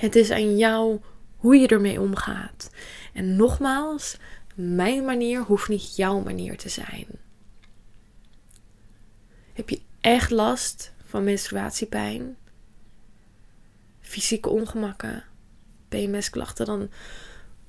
het 0.00 0.16
is 0.16 0.30
aan 0.30 0.56
jou 0.56 1.00
hoe 1.36 1.56
je 1.56 1.68
ermee 1.68 2.00
omgaat. 2.00 2.70
En 3.12 3.36
nogmaals, 3.36 4.16
mijn 4.54 5.04
manier 5.04 5.40
hoeft 5.40 5.68
niet 5.68 5.96
jouw 5.96 6.20
manier 6.20 6.56
te 6.56 6.68
zijn. 6.68 7.06
Heb 9.52 9.68
je 9.68 9.80
echt 10.00 10.30
last 10.30 10.92
van 11.04 11.24
menstruatiepijn, 11.24 12.36
fysieke 14.00 14.48
ongemakken, 14.48 15.24
PMS-klachten, 15.88 16.66
dan 16.66 16.90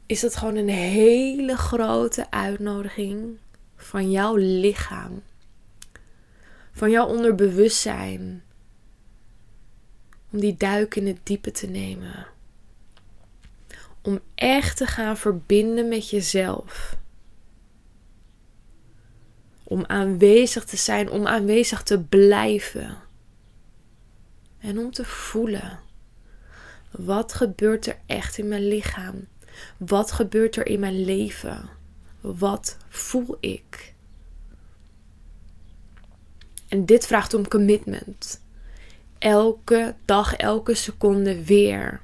is 0.05 0.21
het 0.21 0.35
gewoon 0.35 0.55
een 0.55 0.69
hele 0.69 1.57
grote 1.57 2.31
uitnodiging 2.31 3.37
van 3.75 4.11
jouw 4.11 4.35
lichaam, 4.35 5.21
van 6.71 6.89
jouw 6.89 7.07
onderbewustzijn 7.07 8.43
om 10.31 10.39
die 10.39 10.57
duik 10.57 10.95
in 10.95 11.07
het 11.07 11.19
diepe 11.23 11.51
te 11.51 11.67
nemen. 11.67 12.27
Om 14.01 14.19
echt 14.35 14.77
te 14.77 14.85
gaan 14.85 15.17
verbinden 15.17 15.87
met 15.87 16.09
jezelf. 16.09 16.97
Om 19.63 19.85
aanwezig 19.85 20.65
te 20.65 20.77
zijn, 20.77 21.09
om 21.09 21.27
aanwezig 21.27 21.83
te 21.83 21.99
blijven. 21.99 22.97
En 24.59 24.79
om 24.79 24.91
te 24.91 25.05
voelen. 25.05 25.79
Wat 26.91 27.33
gebeurt 27.33 27.87
er 27.87 27.97
echt 28.05 28.37
in 28.37 28.47
mijn 28.47 28.67
lichaam? 28.67 29.27
Wat 29.77 30.11
gebeurt 30.11 30.55
er 30.55 30.67
in 30.67 30.79
mijn 30.79 31.03
leven? 31.03 31.69
Wat 32.21 32.77
voel 32.89 33.37
ik? 33.39 33.93
En 36.67 36.85
dit 36.85 37.05
vraagt 37.05 37.33
om 37.33 37.47
commitment. 37.47 38.40
Elke 39.21 39.95
dag, 40.05 40.35
elke 40.35 40.73
seconde 40.73 41.45
weer. 41.45 41.99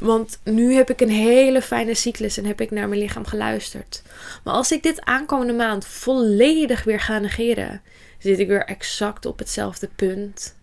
Want 0.00 0.40
nu 0.44 0.74
heb 0.74 0.90
ik 0.90 1.00
een 1.00 1.10
hele 1.10 1.62
fijne 1.62 1.94
cyclus 1.94 2.36
en 2.36 2.44
heb 2.44 2.60
ik 2.60 2.70
naar 2.70 2.88
mijn 2.88 3.00
lichaam 3.00 3.24
geluisterd. 3.24 4.02
Maar 4.44 4.54
als 4.54 4.72
ik 4.72 4.82
dit 4.82 5.04
aankomende 5.04 5.52
maand 5.52 5.86
volledig 5.86 6.84
weer 6.84 7.00
ga 7.00 7.18
negeren, 7.18 7.82
zit 8.18 8.38
ik 8.38 8.48
weer 8.48 8.64
exact 8.64 9.26
op 9.26 9.38
hetzelfde 9.38 9.88
punt 9.96 10.56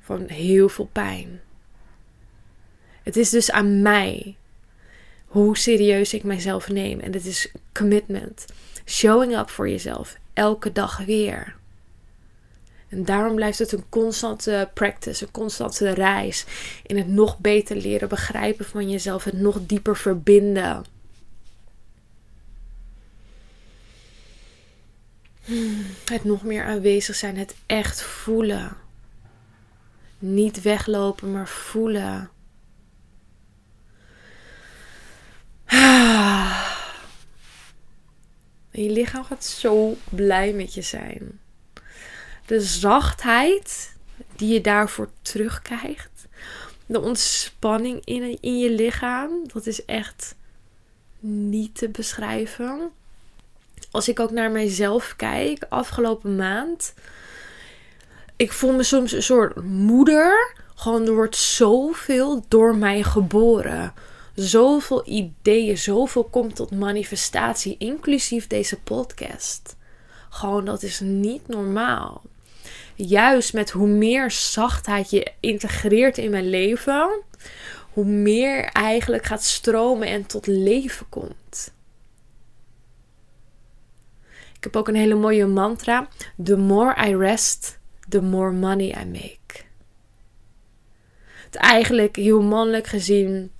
van 0.00 0.28
heel 0.28 0.68
veel 0.68 0.88
pijn. 0.92 1.40
Het 3.02 3.16
is 3.16 3.30
dus 3.30 3.50
aan 3.50 3.82
mij 3.82 4.36
hoe 5.26 5.56
serieus 5.56 6.14
ik 6.14 6.22
mijzelf 6.22 6.68
neem. 6.68 7.00
En 7.00 7.12
het 7.12 7.26
is 7.26 7.52
commitment. 7.72 8.44
Showing 8.86 9.36
up 9.36 9.50
voor 9.50 9.68
jezelf. 9.68 10.16
Elke 10.32 10.72
dag 10.72 10.98
weer. 10.98 11.58
En 12.90 13.04
daarom 13.04 13.34
blijft 13.34 13.58
het 13.58 13.72
een 13.72 13.88
constante 13.88 14.70
practice, 14.74 15.24
een 15.24 15.30
constante 15.30 15.90
reis 15.90 16.44
in 16.86 16.96
het 16.96 17.08
nog 17.08 17.38
beter 17.38 17.76
leren 17.76 18.08
begrijpen 18.08 18.64
van 18.64 18.90
jezelf, 18.90 19.24
het 19.24 19.40
nog 19.40 19.58
dieper 19.66 19.96
verbinden. 19.96 20.84
Het 26.04 26.24
nog 26.24 26.42
meer 26.42 26.64
aanwezig 26.64 27.14
zijn, 27.14 27.36
het 27.36 27.54
echt 27.66 28.02
voelen. 28.02 28.76
Niet 30.18 30.62
weglopen, 30.62 31.32
maar 31.32 31.48
voelen. 31.48 32.30
je 38.70 38.90
lichaam 38.90 39.24
gaat 39.24 39.44
zo 39.44 39.96
blij 40.08 40.52
met 40.52 40.74
je 40.74 40.82
zijn. 40.82 41.40
De 42.50 42.60
zachtheid 42.60 43.96
die 44.36 44.52
je 44.52 44.60
daarvoor 44.60 45.08
terugkrijgt. 45.22 46.26
De 46.86 47.00
ontspanning 47.00 48.04
in, 48.04 48.38
in 48.40 48.58
je 48.58 48.70
lichaam. 48.70 49.30
Dat 49.52 49.66
is 49.66 49.84
echt 49.84 50.34
niet 51.20 51.74
te 51.74 51.88
beschrijven. 51.88 52.90
Als 53.90 54.08
ik 54.08 54.20
ook 54.20 54.30
naar 54.30 54.50
mijzelf 54.50 55.14
kijk, 55.16 55.66
afgelopen 55.68 56.36
maand. 56.36 56.94
Ik 58.36 58.52
voel 58.52 58.72
me 58.72 58.82
soms 58.82 59.12
een 59.12 59.22
soort 59.22 59.64
moeder. 59.64 60.54
Gewoon 60.74 61.06
er 61.06 61.14
wordt 61.14 61.36
zoveel 61.36 62.44
door 62.48 62.76
mij 62.76 63.02
geboren 63.02 63.92
zoveel 64.34 65.08
ideeën, 65.08 65.78
zoveel 65.78 66.24
komt 66.24 66.56
tot 66.56 66.70
manifestatie, 66.70 67.76
inclusief 67.78 68.46
deze 68.46 68.80
podcast. 68.80 69.76
Gewoon, 70.28 70.64
dat 70.64 70.82
is 70.82 71.00
niet 71.00 71.48
normaal. 71.48 72.22
Juist 73.08 73.52
met 73.52 73.70
hoe 73.70 73.88
meer 73.88 74.30
zachtheid 74.30 75.10
je 75.10 75.32
integreert 75.40 76.18
in 76.18 76.30
mijn 76.30 76.48
leven, 76.48 77.22
hoe 77.92 78.04
meer 78.04 78.64
eigenlijk 78.64 79.24
gaat 79.24 79.44
stromen 79.44 80.08
en 80.08 80.26
tot 80.26 80.46
leven 80.46 81.08
komt. 81.08 81.72
Ik 84.56 84.64
heb 84.64 84.76
ook 84.76 84.88
een 84.88 84.94
hele 84.94 85.14
mooie 85.14 85.46
mantra. 85.46 86.08
The 86.44 86.56
more 86.56 87.08
I 87.08 87.16
rest, 87.16 87.78
the 88.08 88.22
more 88.22 88.52
money 88.52 88.94
I 89.02 89.04
make. 89.04 89.64
Het 91.44 91.54
eigenlijk 91.54 92.16
heel 92.16 92.42
mannelijk 92.42 92.86
gezien 92.86 93.50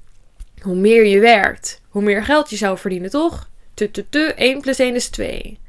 hoe 0.60 0.74
meer 0.74 1.06
je 1.06 1.20
werkt, 1.20 1.80
hoe 1.88 2.02
meer 2.02 2.24
geld 2.24 2.50
je 2.50 2.56
zou 2.56 2.78
verdienen, 2.78 3.10
toch? 3.10 3.48
Tu, 3.74 3.90
tu, 3.90 4.22
1 4.22 4.60
plus 4.60 4.78
1 4.78 4.94
is 4.94 5.08
2. 5.08 5.59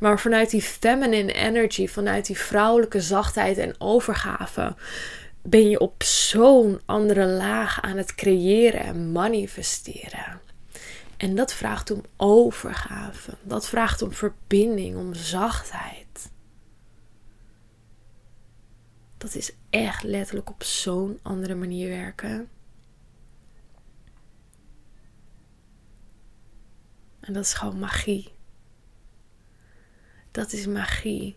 Maar 0.00 0.20
vanuit 0.20 0.50
die 0.50 0.62
feminine 0.62 1.32
energy, 1.32 1.86
vanuit 1.86 2.26
die 2.26 2.38
vrouwelijke 2.38 3.00
zachtheid 3.00 3.58
en 3.58 3.74
overgave, 3.78 4.74
ben 5.42 5.68
je 5.68 5.80
op 5.80 6.02
zo'n 6.02 6.80
andere 6.84 7.26
laag 7.26 7.80
aan 7.82 7.96
het 7.96 8.14
creëren 8.14 8.80
en 8.80 9.12
manifesteren. 9.12 10.40
En 11.16 11.34
dat 11.34 11.52
vraagt 11.52 11.90
om 11.90 12.02
overgave. 12.16 13.36
Dat 13.42 13.68
vraagt 13.68 14.02
om 14.02 14.12
verbinding, 14.12 14.96
om 14.96 15.14
zachtheid. 15.14 16.30
Dat 19.18 19.34
is 19.34 19.52
echt 19.70 20.02
letterlijk 20.02 20.50
op 20.50 20.62
zo'n 20.62 21.18
andere 21.22 21.54
manier 21.54 21.88
werken. 21.88 22.48
En 27.20 27.32
dat 27.32 27.44
is 27.44 27.54
gewoon 27.54 27.78
magie. 27.78 28.32
Dat 30.30 30.52
is 30.52 30.66
magie. 30.66 31.36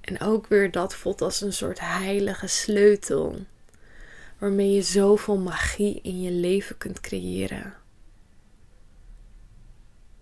En 0.00 0.20
ook 0.20 0.46
weer 0.46 0.70
dat 0.70 0.94
voelt 0.94 1.20
als 1.20 1.40
een 1.40 1.52
soort 1.52 1.80
heilige 1.80 2.46
sleutel. 2.46 3.46
Waarmee 4.38 4.72
je 4.72 4.82
zoveel 4.82 5.38
magie 5.38 6.00
in 6.02 6.20
je 6.20 6.30
leven 6.30 6.76
kunt 6.78 7.00
creëren. 7.00 7.74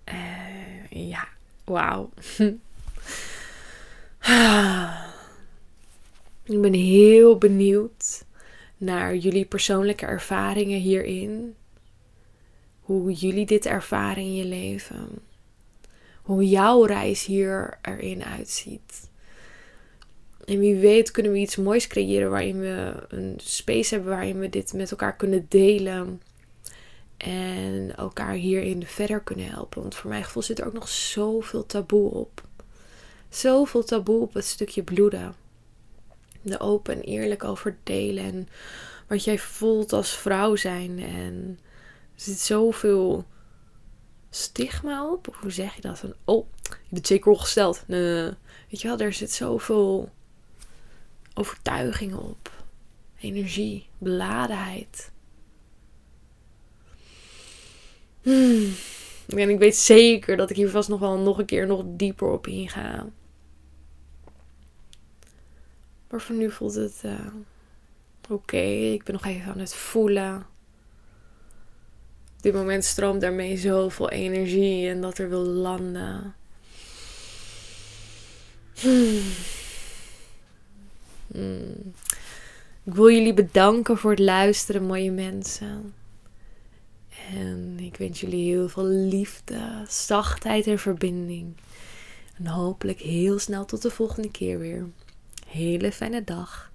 Uh, 0.09 0.87
ja, 0.91 1.29
wauw. 1.65 2.11
Ik 6.45 6.61
ben 6.61 6.73
heel 6.73 7.39
benieuwd 7.39 8.25
naar 8.77 9.17
jullie 9.17 9.45
persoonlijke 9.45 10.07
ervaringen 10.07 10.79
hierin 10.79 11.55
hoe 12.81 13.13
jullie 13.13 13.47
dit 13.47 13.67
ervaren 13.67 14.23
in 14.23 14.35
je 14.35 14.45
leven. 14.45 15.09
Hoe 16.23 16.49
jouw 16.49 16.85
reis 16.85 17.25
hier 17.25 17.79
erin 17.83 18.25
uitziet. 18.25 19.11
En 20.45 20.59
wie 20.59 20.77
weet 20.77 21.11
kunnen 21.11 21.33
we 21.33 21.39
iets 21.39 21.57
moois 21.57 21.87
creëren 21.87 22.31
waarin 22.31 22.61
we 22.61 22.93
een 23.09 23.35
space 23.43 23.95
hebben 23.95 24.13
waarin 24.13 24.39
we 24.39 24.49
dit 24.49 24.73
met 24.73 24.91
elkaar 24.91 25.17
kunnen 25.17 25.47
delen. 25.49 26.23
En 27.17 27.97
elkaar 27.97 28.33
hierin 28.33 28.87
verder 28.87 29.21
kunnen 29.21 29.47
helpen. 29.47 29.81
Want 29.81 29.95
voor 29.95 30.11
mijn 30.11 30.25
gevoel 30.25 30.43
zit 30.43 30.59
er 30.59 30.67
ook 30.67 30.73
nog 30.73 30.89
zoveel 30.89 31.67
taboe 31.67 32.11
op. 32.11 32.43
Zoveel 33.29 33.85
taboe 33.85 34.21
op 34.21 34.35
het 34.35 34.45
stukje 34.45 34.83
bloeden. 34.83 35.35
De 36.43 36.61
open 36.61 36.95
en 36.95 37.01
eerlijk 37.01 37.45
over 37.45 37.77
delen. 37.83 38.25
En 38.25 38.49
wat 39.09 39.25
jij 39.25 39.39
voelt 39.39 39.93
als 39.93 40.17
vrouw 40.17 40.57
zijn. 40.57 40.99
En 40.99 41.59
er 42.15 42.21
zit 42.21 42.39
zoveel 42.39 43.25
stigma 44.31 45.11
op. 45.13 45.37
Hoe 45.41 45.51
zeg 45.51 45.75
je 45.75 45.81
dat? 45.81 45.99
Van, 45.99 46.15
oh, 46.25 46.47
je 46.63 46.89
bent 46.89 47.07
zeker 47.07 47.31
ongesteld. 47.31 47.85
Weet 47.87 48.81
je 48.81 48.89
wel, 48.89 48.99
er 48.99 49.13
zit 49.13 49.33
zoveel 49.33 50.11
overtuiging 51.35 52.15
op. 52.15 52.65
Energie, 53.21 53.87
beladenheid. 53.99 55.11
Hmm. 58.23 58.73
En 59.27 59.51
ik 59.51 59.59
weet 59.59 59.77
zeker 59.77 60.37
dat 60.37 60.51
ik 60.51 60.57
hier 60.57 60.71
vast 60.71 60.89
nog 60.89 61.01
wel 61.01 61.19
nog 61.19 61.39
een 61.39 61.45
keer 61.45 61.67
nog 61.67 61.83
dieper 61.87 62.29
op 62.31 62.47
inga. 62.47 63.07
Maar 66.11 66.21
voor 66.21 66.37
nu 66.37 66.51
voelt 66.51 66.75
het 66.75 67.03
uh, 67.05 67.27
oké. 68.29 68.57
Ik 68.93 69.05
ben 69.05 69.15
nog 69.15 69.25
even 69.25 69.53
aan 69.53 69.59
het 69.59 69.75
voelen. 69.75 70.47
Op 72.41 72.47
dit 72.47 72.55
moment 72.55 72.85
stroomt 72.85 73.21
daarmee 73.21 73.57
zoveel 73.57 74.11
energie 74.11 74.89
en 74.89 75.01
dat 75.01 75.19
er 75.19 75.29
wil 75.29 75.45
landen. 75.45 76.35
Hmm. 78.75 79.21
Hmm. 81.33 81.93
Ik 82.85 82.95
wil 82.95 83.11
jullie 83.11 83.35
bedanken 83.35 83.99
voor 83.99 84.11
het 84.11 84.19
luisteren, 84.19 84.83
mooie 84.87 85.11
mensen. 85.11 85.95
En 87.33 87.77
ik 87.81 87.97
wens 87.97 88.21
jullie 88.21 88.55
heel 88.55 88.69
veel 88.69 88.87
liefde, 88.87 89.85
zachtheid 89.89 90.67
en 90.67 90.79
verbinding. 90.79 91.57
En 92.39 92.47
hopelijk 92.47 93.01
heel 93.01 93.39
snel 93.39 93.65
tot 93.65 93.83
de 93.83 93.91
volgende 93.91 94.31
keer 94.31 94.59
weer. 94.59 94.87
Hele 95.47 95.93
fijne 95.93 96.25
dag. 96.25 96.71